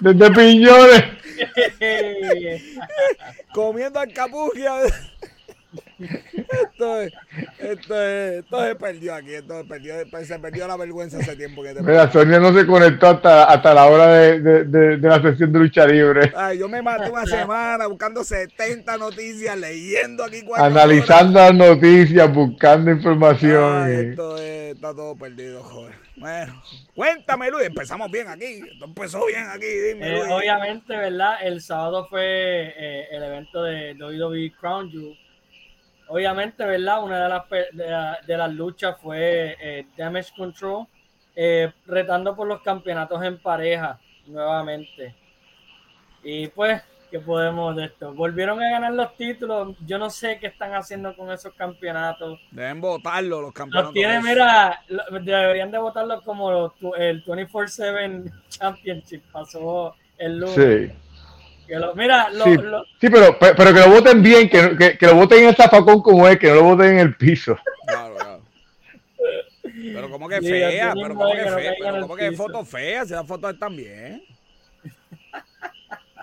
[0.00, 1.04] Desde Piñones.
[3.52, 4.72] comiendo alcapugia.
[6.00, 7.12] Esto, es,
[7.58, 9.94] esto, es, esto se perdió aquí, esto se perdió,
[10.24, 11.62] se perdió la vergüenza hace tiempo.
[11.62, 15.08] Que te Mira, Sonia no se conectó hasta, hasta la hora de, de, de, de,
[15.08, 16.32] la sesión de lucha libre.
[16.34, 22.90] Ay, yo me maté una semana buscando 70 noticias, leyendo aquí Analizando las noticias, buscando
[22.90, 23.82] información.
[23.84, 25.99] Ay, esto es, está todo perdido, joder.
[26.20, 26.62] Bueno,
[26.94, 28.60] cuéntame, Luis, empezamos bien aquí.
[28.80, 30.18] Empezó bien aquí, dime.
[30.18, 31.38] Eh, obviamente, ¿verdad?
[31.42, 32.22] El sábado fue
[32.76, 35.18] eh, el evento de WWE Crown Jewel
[36.10, 37.04] obviamente, ¿verdad?
[37.04, 40.86] Una de las, de, las luchas fue eh, Damage Control,
[41.36, 45.14] eh, retando por los campeonatos en pareja nuevamente.
[46.22, 48.14] Y pues, ¿qué podemos de esto?
[48.14, 49.76] Volvieron a ganar los títulos.
[49.86, 52.40] Yo no sé qué están haciendo con esos campeonatos.
[52.50, 53.94] Deben votarlo los campeonatos.
[53.94, 54.82] Los mira,
[55.22, 59.22] deberían de votarlos como el 24-7 Championship.
[59.32, 60.54] Pasó el lunes.
[60.54, 61.10] Sí
[61.94, 62.28] mira,
[63.00, 66.02] sí, pero, pero, que lo voten bien, que, que, que lo voten en el zafacón
[66.02, 67.56] como es, que no lo voten en el piso.
[67.86, 68.42] Claro, claro.
[69.62, 73.26] Pero como que fea, pero como que fea, pero como que fotos feas, si las
[73.26, 74.22] fotos están bien.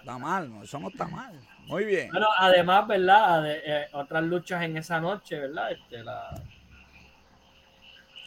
[0.08, 1.38] Está mal, no, eso no está mal.
[1.66, 2.10] Muy bien.
[2.10, 3.44] Bueno, además, ¿verdad?
[3.46, 5.70] Eh, otras luchas en esa noche, ¿verdad?
[5.74, 6.42] Este, la...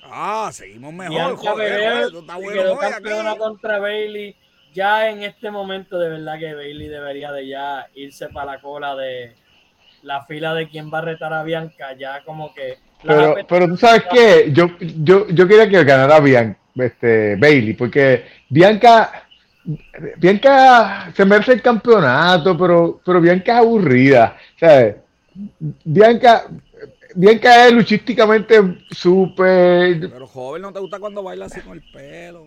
[0.05, 4.37] Ah, seguimos mejor, joder, está bueno hoy contra Bailey
[4.74, 8.95] ya en este momento de verdad que Bailey debería de ya irse para la cola
[8.95, 9.35] de
[10.03, 12.78] la fila de quien va a retar a Bianca, ya como que...
[13.03, 18.24] Pero, pero tú sabes qué, yo, yo, yo quería que ganara Bianca, este, Bailey, porque
[18.49, 19.28] Bianca,
[20.16, 24.96] Bianca se merece el campeonato, pero, pero Bianca es aburrida, ¿sabes?
[25.84, 26.44] Bianca,
[27.14, 30.00] Bianca es luchísticamente súper...
[30.10, 32.46] Pero joven, ¿no te gusta cuando baila así con el pelo?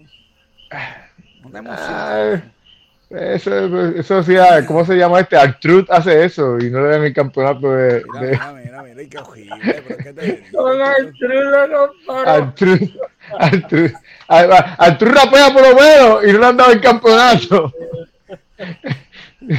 [3.13, 5.37] Eso, eso sí, ah, ¿cómo se llama este?
[5.37, 8.03] Artrud hace eso y no le dan el campeonato de.
[8.13, 9.55] Mira, mira, mira, mira, qué ojito,
[10.03, 11.53] ¿qué te Con Artrud
[13.37, 13.91] Artrud.
[14.27, 17.71] Artrud rapea por lo menos y no le han dado el campeonato.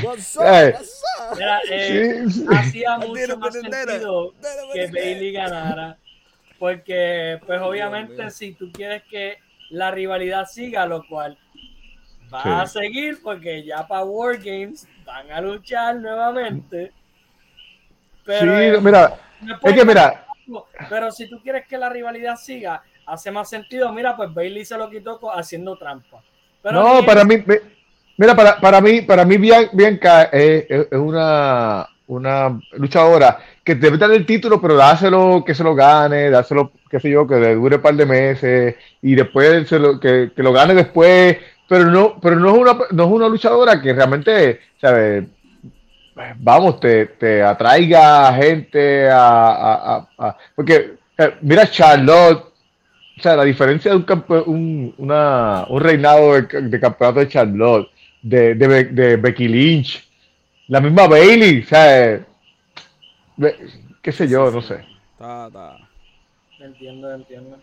[0.02, 0.42] What's up?
[0.42, 1.38] What's up?
[1.70, 4.34] Eh, hacía mucho más sentido
[4.72, 5.96] que Bailey ganara.
[6.58, 9.38] Porque, pues obviamente, si tú quieres que
[9.70, 11.36] la rivalidad siga, lo cual
[12.34, 16.92] va a seguir porque ya para War Games van a luchar nuevamente.
[18.24, 19.18] Pero, sí, mira,
[19.62, 20.26] es que mira.
[20.88, 23.92] Pero si tú quieres que la rivalidad siga, hace más sentido.
[23.92, 26.22] Mira, pues Bailey se lo quitó haciendo trampa.
[26.64, 27.42] no, para mí,
[28.16, 34.10] mira, para, para mí, para mí Bianca es, es una, una luchadora que debe dar
[34.10, 37.76] el título, pero dáselo que se lo gane, dáselo, qué sé yo, que le dure
[37.76, 42.18] un par de meses y después se lo, que, que lo gane después pero no,
[42.20, 45.24] pero no es una, no es una luchadora que realmente, ¿sabes?
[46.36, 50.06] Vamos, te, te atraiga gente a,
[50.54, 52.52] porque eh, mira Charlotte,
[53.16, 57.88] o sea, la diferencia de un, un, una, un reinado de, campeonato de Charlotte,
[58.22, 60.08] de, de, Becky Lynch,
[60.68, 62.24] la misma Bailey, o sea,
[64.02, 64.84] qué sé yo, no sé.
[66.60, 67.58] Entiendo, entiendo.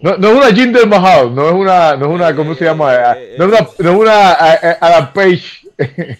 [0.00, 2.94] No, no es una Jinder Mahal, no es una, no es una, ¿cómo se llama?
[3.16, 4.32] Eh, no es una, no es una
[4.80, 5.42] Adam Page.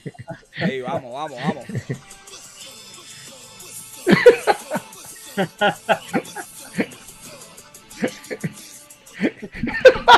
[0.60, 1.64] Hey, vamos, vamos, vamos.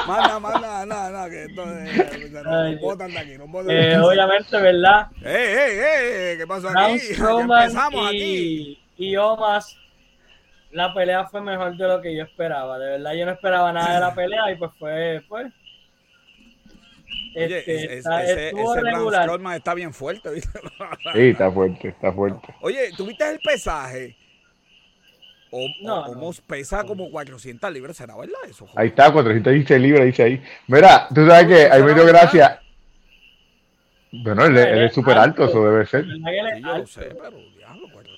[0.06, 4.58] manda, manda, nada, nada, que esto es, nos botan de aquí, nos botan eh, Obviamente,
[4.58, 5.08] ¿verdad?
[5.22, 6.38] ¡Ey, ey, ey!
[6.38, 7.00] ¿Qué pasó aquí?
[7.10, 8.82] empezamos aquí.
[8.96, 9.76] Y Omas
[10.72, 12.78] la pelea fue mejor de lo que yo esperaba.
[12.78, 15.52] De verdad, yo no esperaba nada de la pelea y pues fue, pues.
[17.36, 19.56] Oye, este, está, ese, ese regular.
[19.56, 20.60] está bien fuerte, ¿viste?
[21.12, 22.54] sí, está fuerte, está fuerte.
[22.60, 24.16] Oye, ¿tuviste el pesaje?
[25.52, 28.68] O, no, pesa como 400 libras, ¿será verdad eso?
[28.76, 30.42] Ahí está, 416 libras, dice ahí.
[30.68, 32.60] Mira, tú sabes que ahí me dio gracia.
[34.12, 36.04] Bueno, él, es súper alto, eso debe ser.
[36.04, 36.20] Sí,
[36.62, 37.36] yo lo sé, pero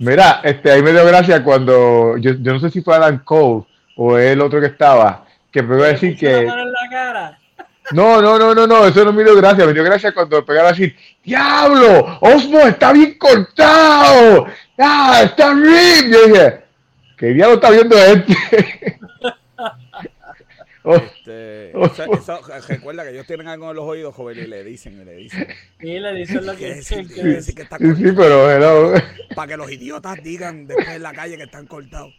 [0.03, 3.63] Mira, este, ahí me dio gracia cuando, yo, yo no sé si fue Adam Cole
[3.95, 6.45] o el otro que estaba, que me iba a decir que...
[7.93, 10.71] No, no, no, no, no, eso no me dio gracia, me dio gracia cuando pegaron
[10.71, 12.19] a decir, ¡Diablo!
[12.21, 14.47] ¡Osmo está bien cortado!
[14.77, 16.11] ¡Ah, está bien!
[16.11, 16.61] Yo dije,
[17.17, 18.99] ¿qué diablo está viendo este?
[20.85, 20.97] Oh.
[20.97, 25.05] Este, eso, recuerda que ellos tienen algo en los oídos, joven, y le dicen, y
[25.05, 25.47] le dicen.
[25.81, 27.09] Sí, le dicen lo que, dicen.
[27.09, 27.97] Que, decir que está cortado.
[27.97, 28.95] Sí, pero
[29.35, 32.13] Para que los idiotas digan después en la calle que están cortados.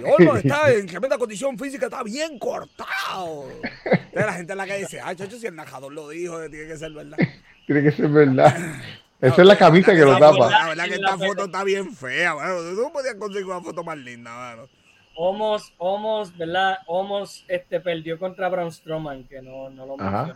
[0.00, 3.48] No está en tremenda condición física, está bien cortado.
[3.84, 6.66] Entonces la gente en la calle dice, ah, chacho, si el najador lo dijo, tiene
[6.66, 7.18] que ser verdad.
[7.66, 8.54] Tiene que ser verdad.
[9.20, 10.50] Esa es la camisa que lo tapa.
[10.50, 12.58] La verdad que esta foto está bien fea, mano.
[12.74, 14.68] Tú podías conseguir una foto más linda, mano.
[15.16, 16.78] Homos, Homos, ¿verdad?
[16.86, 20.34] Homos este, perdió contra Braun Strowman, que no, no lo mencioné.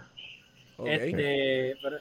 [0.87, 1.99] Este, pero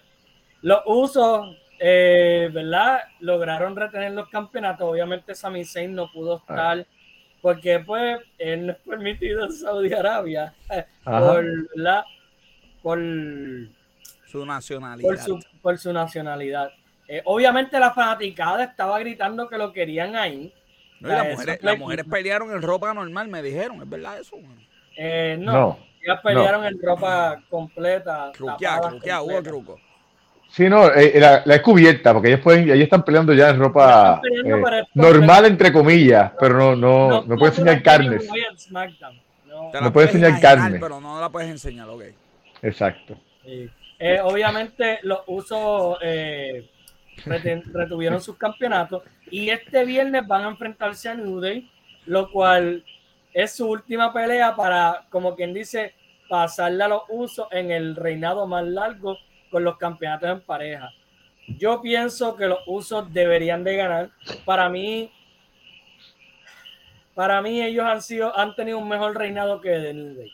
[0.61, 3.01] los usos, eh, ¿verdad?
[3.19, 4.89] Lograron retener los campeonatos.
[4.89, 6.85] Obviamente Sami Zayn no pudo estar
[7.41, 10.53] porque pues él no es permitido en Saudi Arabia
[11.03, 12.03] por, ¿verdad?
[12.81, 12.99] Por,
[14.25, 15.07] Su nacionalidad.
[15.07, 16.71] por, su, por su nacionalidad.
[17.07, 20.53] Eh, obviamente la fanaticada estaba gritando que lo querían ahí.
[20.99, 23.81] No, y las mujeres, fue- las mujeres pelearon en ropa normal, me dijeron.
[23.81, 24.35] ¿Es verdad eso?
[24.97, 25.79] Eh, no, No.
[26.03, 28.31] ellas pelearon en ropa completa.
[28.33, 29.79] Truqueada, truqueada, hubo truco.
[30.49, 33.59] Sí, no, eh, la, la es cubierta, porque ellos pueden, ellos están peleando ya en
[33.59, 38.27] ropa eh, normal, entre comillas, pero no, no, no, puede enseñar carnes.
[39.45, 39.71] No.
[39.81, 40.79] No enseñar carne.
[40.79, 42.03] Pero no la puedes enseñar, ok.
[42.63, 43.15] Exacto.
[43.43, 43.69] Sí.
[43.99, 46.67] Eh, obviamente los usos eh,
[47.25, 51.69] retuvieron sus campeonatos y este viernes van a enfrentarse a New Day,
[52.05, 52.83] lo cual
[53.33, 55.93] es su última pelea para, como quien dice,
[56.27, 59.17] pasarle a los usos en el reinado más largo
[59.49, 60.91] con los campeonatos en pareja.
[61.57, 64.09] Yo pienso que los usos deberían de ganar.
[64.45, 65.11] Para mí,
[67.15, 70.31] para mí ellos han sido, han tenido un mejor reinado que The New Day.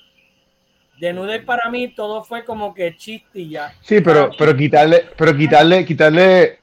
[1.00, 3.74] The New Day para mí todo fue como que chiste y ya.
[3.82, 6.60] Sí, pero, pero quitarle, pero quitarle, quitarle,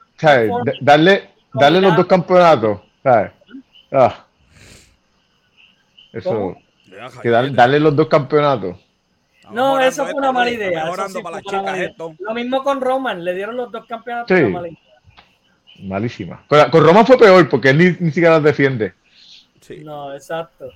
[0.81, 3.31] Darle, darle los dos campeonatos, ¿sabes?
[3.91, 4.25] Ah.
[6.11, 6.55] Eso,
[7.21, 8.77] que darle, darle los dos campeonatos.
[9.51, 10.85] No, eso fue una mala idea.
[11.07, 12.15] sí para las chicas esto.
[12.19, 14.37] Lo mismo con Roman, le dieron los dos campeonatos.
[14.37, 14.43] Sí.
[14.43, 14.79] una mala idea.
[15.79, 16.45] Malísima.
[16.47, 18.93] Con, Roman fue peor, porque él ni, ni siquiera las defiende.
[19.59, 19.83] Sí.
[19.83, 20.69] No, exacto.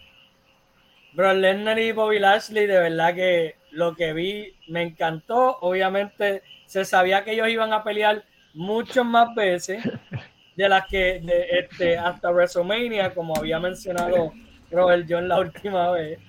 [1.13, 5.57] Bro Lesnar y Bobby Lashley, de verdad que lo que vi me encantó.
[5.61, 8.23] Obviamente se sabía que ellos iban a pelear
[8.53, 9.83] muchas más veces
[10.57, 14.33] de las que de, este, hasta WrestleMania, como había mencionado
[14.71, 16.19] Robert John la última vez.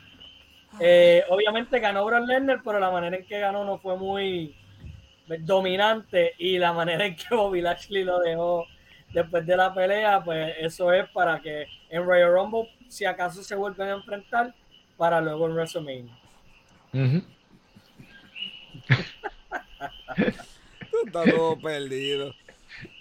[0.79, 4.55] Eh, obviamente ganó Brock Lesnar, pero la manera en que ganó no fue muy
[5.41, 8.67] dominante y la manera en que Bobby Lashley lo dejó
[9.15, 13.57] después de la pelea, pues eso es para que en Royal Rumble, si acaso se
[13.57, 14.55] vuelven a enfrentar,
[14.99, 16.19] para luego en WrestleMania.
[16.93, 17.23] Ujú.
[20.91, 22.35] Tú estás todo perdido.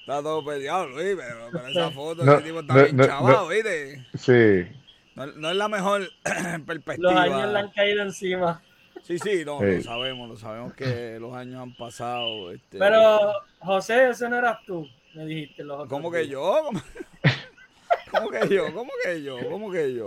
[0.08, 2.96] Está todo perdido, Ah, Luis, pero, pero esa foto, No, ese tipo está no, bien
[2.96, 4.06] no, chavado, ¿viste?
[4.18, 4.72] Sí.
[5.16, 6.10] No, no es la mejor
[6.66, 7.12] perspectiva.
[7.12, 8.62] Los años le han caído encima.
[9.04, 9.66] Sí, sí, no, Sí.
[9.66, 12.54] lo sabemos, lo sabemos que los años han pasado.
[12.54, 13.20] Este, Pero,
[13.60, 15.64] José, ese no eras tú, me dijiste.
[15.66, 16.30] Los otros ¿Cómo que días.
[16.32, 16.62] yo?
[16.64, 16.82] ¿Cómo,
[18.12, 18.74] cómo que yo?
[18.74, 19.38] ¿Cómo que yo?
[19.50, 20.06] ¿Cómo que yo?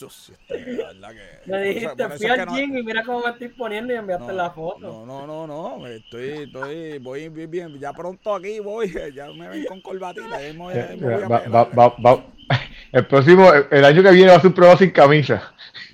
[0.00, 1.50] Sucio, este, verdad que.
[1.50, 4.32] Me dijiste, fui al no- gym y mira cómo me estoy poniendo y enviaste no,
[4.32, 4.78] la foto.
[4.80, 5.86] No, no, no, no.
[5.86, 7.78] Estoy, estoy, voy bien, bien.
[7.78, 8.90] Ya pronto aquí voy.
[9.14, 10.40] Ya me ven con corbatita.
[10.40, 11.68] ya me voy a- me voy a Va- pelar.
[11.78, 12.24] va- va- va-
[12.92, 15.52] El próximo, el año que viene va a ser un prueba sin camisa.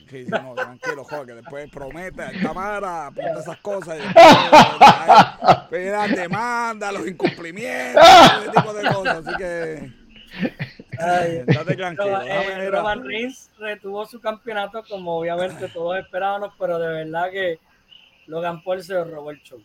[0.08, 4.02] Sí, sí, no, tranquilo, joder, que después promete a cámara, apunta esas cosas y
[5.78, 8.02] después demanda, los incumplimientos,
[8.40, 9.26] ese tipo de cosas.
[9.26, 9.92] Así que
[10.98, 12.18] Ay, date tranquilo.
[12.18, 17.58] Roman, eh, Roman Reigns retuvo su campeonato como obviamente todos esperábamos, pero de verdad que
[18.26, 19.62] Logan Paul se robó el show.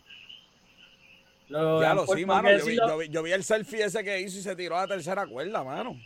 [1.48, 2.48] Logan Ya lo Paul, sí, ¿por mano.
[2.50, 2.88] Yo vi, decirlo?
[2.88, 5.26] yo, vi, yo vi el selfie ese que hizo y se tiró a la tercera
[5.26, 5.96] cuerda, mano.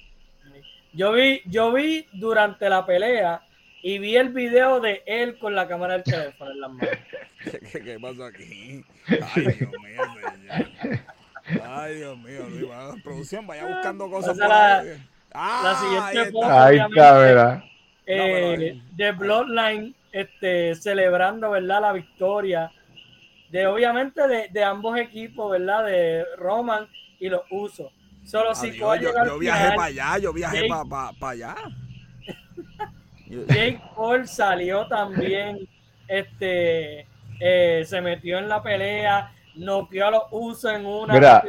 [0.93, 3.43] Yo vi, yo vi durante la pelea
[3.83, 6.91] y vi el video de él con la cámara del teléfono en las manos.
[7.73, 8.83] ¿Qué, qué, pasó aquí?
[9.07, 10.03] Ay, Dios mío,
[10.33, 11.01] señor.
[11.65, 13.03] Ay, Dios mío, Luis.
[13.05, 15.07] producción, vaya buscando cosas Pasa por la- ahí.
[15.39, 15.75] Ah, la
[16.11, 16.39] siguiente.
[16.47, 17.65] Ahí está, ¿verdad?
[18.07, 21.83] Eh, de Bloodline este, celebrando ¿verdad?
[21.83, 22.71] la victoria
[23.51, 25.85] de obviamente de, de ambos equipos, ¿verdad?
[25.85, 26.89] De Roman
[27.21, 27.93] y los Usos.
[28.25, 28.93] Solo si yo,
[29.39, 31.55] viajé para allá, yo viajé Jake- para pa, pa allá.
[33.29, 35.69] Jake Paul salió también,
[36.09, 37.07] este,
[37.41, 41.15] eh, se metió en la pelea, noqueó a los Usos en una.
[41.15, 41.45] Mira.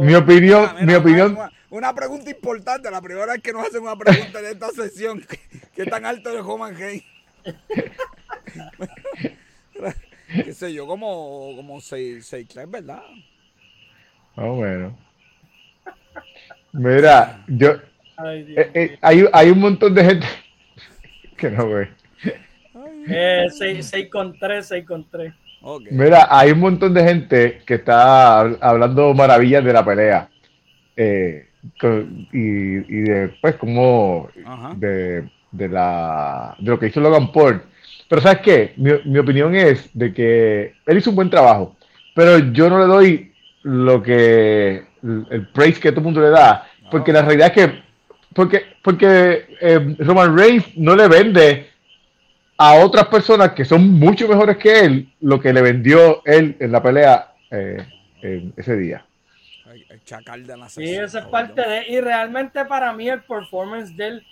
[0.00, 3.66] Mi opinión, Mira, mira, mi opinión, Una, una pregunta importante, la primera vez que nos
[3.66, 5.20] hacen una pregunta en esta sesión.
[5.20, 5.38] ¿Qué,
[5.74, 7.04] qué tan alto es Roman Reigns?
[10.34, 13.02] qué sé yo, como, como 6, 6 3, ¿verdad?
[14.36, 14.92] más o menos.
[16.72, 17.80] Mira, yo,
[18.16, 20.26] Ay, eh, eh, hay, hay un montón de gente
[21.36, 21.90] que no ve.
[23.08, 25.34] Eh, 6 con 3, 6 con 3.
[25.90, 30.28] Mira, hay un montón de gente que está hab- hablando maravillas de la pelea.
[30.96, 31.46] Eh,
[32.32, 34.74] y, y de, pues, como Ajá.
[34.76, 37.62] de, de la, de lo que hizo Logan Paul.
[38.08, 38.72] Pero ¿sabes qué?
[38.76, 41.76] Mi, mi opinión es de que él hizo un buen trabajo,
[42.14, 43.32] pero yo no le doy
[43.62, 47.82] lo que el praise que todo el mundo le da, porque la realidad es que
[48.34, 51.69] porque porque eh, Roman Reigns no le vende
[52.62, 56.70] a otras personas que son mucho mejores que él lo que le vendió él en
[56.72, 57.78] la pelea eh,
[58.20, 59.02] en ese día.
[59.88, 61.84] El chacal de la Sí, eso es parte de.
[61.88, 64.26] Y realmente para mí el performance de él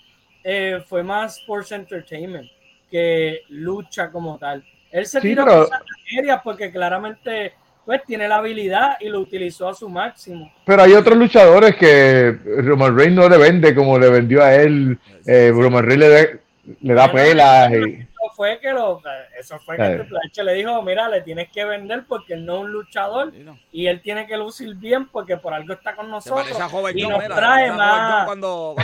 [0.45, 2.47] eh, fue más Sports Entertainment
[2.91, 4.63] que lucha como tal.
[4.91, 5.81] Él se Sí, tiró pero- cosas
[6.15, 7.55] aéreas porque claramente
[7.87, 10.53] pues tiene la habilidad y lo utilizó a su máximo.
[10.67, 14.99] Pero hay otros luchadores que Roman Reigns no le vende como le vendió a él.
[15.27, 16.39] Eh, Roman Reigns le, da-
[16.81, 17.71] le da pelas.
[17.73, 19.01] Y, Eso fue que lo,
[19.39, 19.97] eso fue que.
[19.97, 23.33] Triple H le dijo, mira, le tienes que vender porque él no es un luchador
[23.33, 23.59] Sí, no.
[23.73, 26.49] y él tiene que lucir bien porque por algo está con nosotros
[26.95, 28.75] y nos trae más, cuando,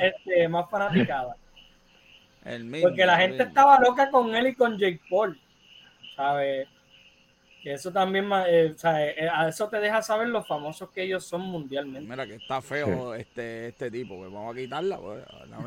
[0.00, 1.36] este, más fanaticada.
[2.44, 3.48] El mismo, Porque la el gente mismo.
[3.48, 5.38] estaba loca con él y con Jake Paul.
[6.14, 6.68] ¿Sabes?
[7.66, 11.02] Que eso también, eh, o sea, eh, a eso te deja saber los famosos que
[11.02, 12.08] ellos son mundialmente.
[12.08, 14.96] Mira que está feo este, este tipo, pues vamos a quitarla.
[14.98, 15.62] Pues, no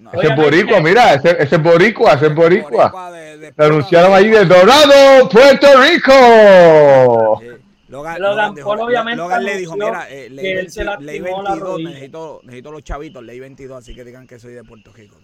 [0.00, 0.12] no.
[0.12, 2.70] ese es boricua, mira, ese, ese es boricua, ese es boricua.
[2.88, 7.40] Boricua de- de- Lo anunciaron allí de Dorado, Puerto Rico.
[7.44, 10.56] Eh, Logan, Logan Logan dijo- Paul obviamente Logan le dijo, mira, eh, ley, que él
[10.56, 11.88] 20 se lastimó ley la 22, rodilla.
[11.90, 15.16] necesito, necesito los chavitos, ley 22, así que digan que soy de Puerto Rico.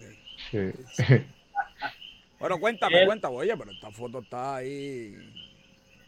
[0.51, 0.71] Sí.
[2.39, 5.17] Bueno, cuéntame, Él- cuéntame, oye, pero esta foto está ahí.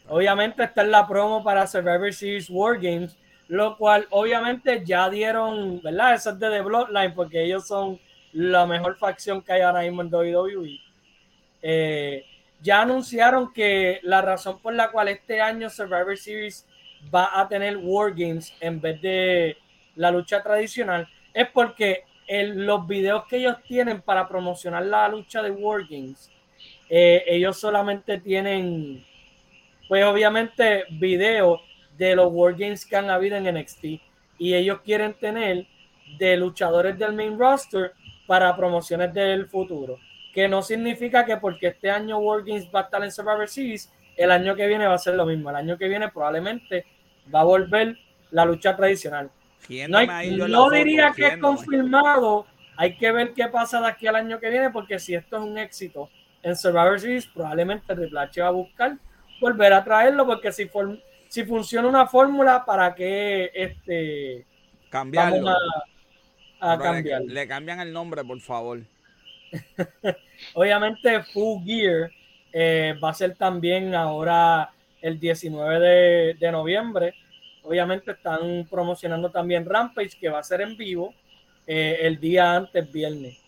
[0.08, 3.16] Obviamente está en la promo para Survivor Series War Games,
[3.48, 6.14] lo cual obviamente ya dieron, ¿verdad?
[6.14, 7.98] Eso es de The Bloodline porque ellos son
[8.32, 10.78] la mejor facción que hay ahora mismo en WWE.
[11.62, 12.24] Eh,
[12.60, 16.66] ya anunciaron que la razón por la cual este año Survivor Series
[17.14, 19.56] va a tener War Games en vez de
[19.96, 25.42] la lucha tradicional es porque el- los videos que ellos tienen para promocionar la lucha
[25.42, 26.30] de War Games,
[26.88, 29.04] eh, ellos solamente tienen
[29.88, 31.60] pues obviamente videos
[31.96, 33.84] de los War Games que han habido en NXT
[34.38, 35.66] y ellos quieren tener
[36.18, 37.92] de luchadores del main roster
[38.26, 39.98] para promociones del futuro.
[40.32, 43.92] Que no significa que porque este año War Games va a estar en Survivor Series,
[44.16, 45.50] el año que viene va a ser lo mismo.
[45.50, 46.84] El año que viene probablemente
[47.32, 47.96] va a volver
[48.30, 49.30] la lucha tradicional.
[49.88, 50.06] No, hay-
[50.48, 52.46] no diría que es confirmado.
[52.76, 55.42] Hay que ver qué pasa de aquí al año que viene, porque si esto es
[55.42, 56.10] un éxito
[56.42, 58.96] en Survivor Series, probablemente Triple H va a buscar
[59.40, 64.46] volver a traerlo, porque si, form- si funciona una fórmula, ¿para qué este,
[64.90, 65.44] Cambiarlo.
[65.44, 65.56] vamos
[66.60, 67.20] a, a?
[67.20, 68.80] Le, cambian el nombre, por favor.
[70.54, 72.10] Obviamente, Full Gear
[72.52, 74.70] eh, va a ser también ahora
[75.00, 77.14] el 19 de, de noviembre.
[77.62, 81.14] Obviamente están promocionando también Rampage, que va a ser en vivo
[81.66, 83.38] eh, el día antes, viernes.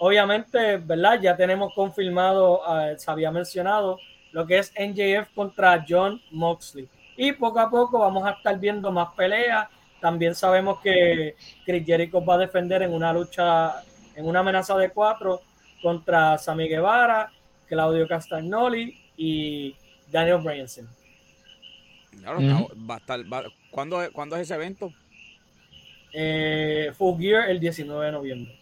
[0.00, 1.20] Obviamente, ¿verdad?
[1.20, 3.98] Ya tenemos confirmado, eh, se había mencionado,
[4.34, 6.88] lo que es NJF contra John Moxley.
[7.16, 9.68] Y poco a poco vamos a estar viendo más peleas.
[10.00, 13.76] También sabemos que Chris Jericho va a defender en una lucha,
[14.16, 15.40] en una amenaza de cuatro
[15.80, 17.30] contra Sammy Guevara,
[17.68, 19.74] Claudio Castagnoli y
[20.10, 20.88] Daniel Bryanson.
[22.20, 22.38] Claro,
[22.90, 24.92] va a estar- va- ¿cuándo, es- ¿Cuándo es ese evento?
[26.12, 28.58] Eh, Full Gear el 19 de noviembre.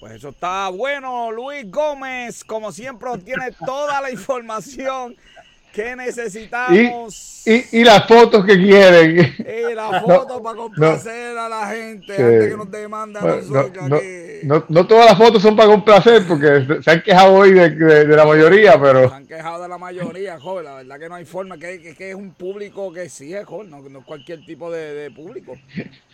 [0.00, 1.30] Pues eso está bueno.
[1.30, 5.14] Luis Gómez, como siempre, tiene toda la información
[5.74, 7.46] que necesitamos.
[7.46, 9.34] Y, y las fotos que quieren.
[9.38, 12.22] Y la foto para complacer a la gente Sí.
[12.22, 14.00] antes que nos Bueno,
[14.42, 18.04] no, no- todas las fotos son para complacer porque se han quejado hoy de, de-
[18.06, 20.64] de la mayoría, Se pero han quejado de la mayoría, joven.
[20.64, 23.44] La verdad que no hay forma, que, que- que es un público que sí es,
[23.44, 25.56] joven, no, no es cualquier tipo de, de público.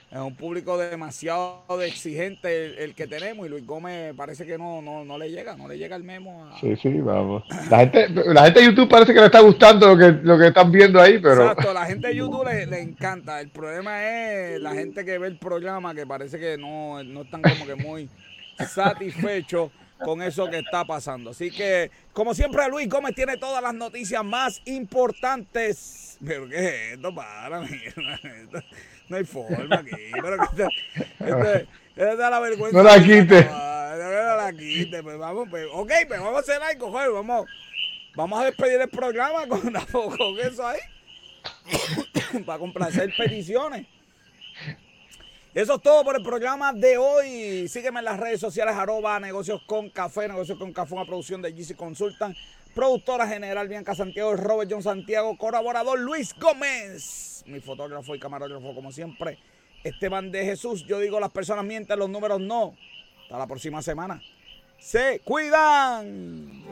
[0.08, 4.80] Es un público demasiado exigente el, el que tenemos y Luis Gómez parece que no,
[4.80, 6.60] no, no le llega, no le llega el memo a...
[6.60, 7.42] sí, sí, vamos.
[7.68, 10.46] La gente, la gente de YouTube parece que le está gustando lo que, lo que
[10.46, 13.40] están viendo ahí, pero Exacto, la gente de YouTube le, le encanta.
[13.40, 17.42] El problema es la gente que ve el programa que parece que no, no están
[17.42, 18.08] como que muy
[18.64, 21.30] satisfechos con eso que está pasando.
[21.30, 26.18] Así que, como siempre, Luis Gómez tiene todas las noticias más importantes.
[26.24, 27.14] ¿Pero qué es esto?
[27.14, 28.62] Para, mira, esto-
[29.08, 29.96] no hay forma aquí.
[30.12, 32.76] Pero que esto da la vergüenza.
[32.76, 33.44] No la quite.
[33.44, 35.02] No la quite.
[35.02, 37.46] Pues vamos, pues, ok, pues vamos a hacer algo, joder, vamos.
[38.14, 39.60] Vamos a despedir el programa con,
[39.92, 40.80] con eso ahí.
[42.46, 43.86] para complacer peticiones.
[45.54, 47.66] Eso es todo por el programa de hoy.
[47.68, 51.52] Sígueme en las redes sociales, arroba negocios con café, negocios con café, una producción de
[51.52, 52.36] GC Consultan,
[52.76, 58.92] productora general Bianca Santiago, Robert John Santiago, colaborador Luis Gómez, mi fotógrafo y camarógrafo como
[58.92, 59.38] siempre,
[59.82, 60.84] Esteban de Jesús.
[60.84, 62.76] Yo digo las personas mienten, los números no.
[63.22, 64.22] Hasta la próxima semana.
[64.78, 66.64] Se cuidan.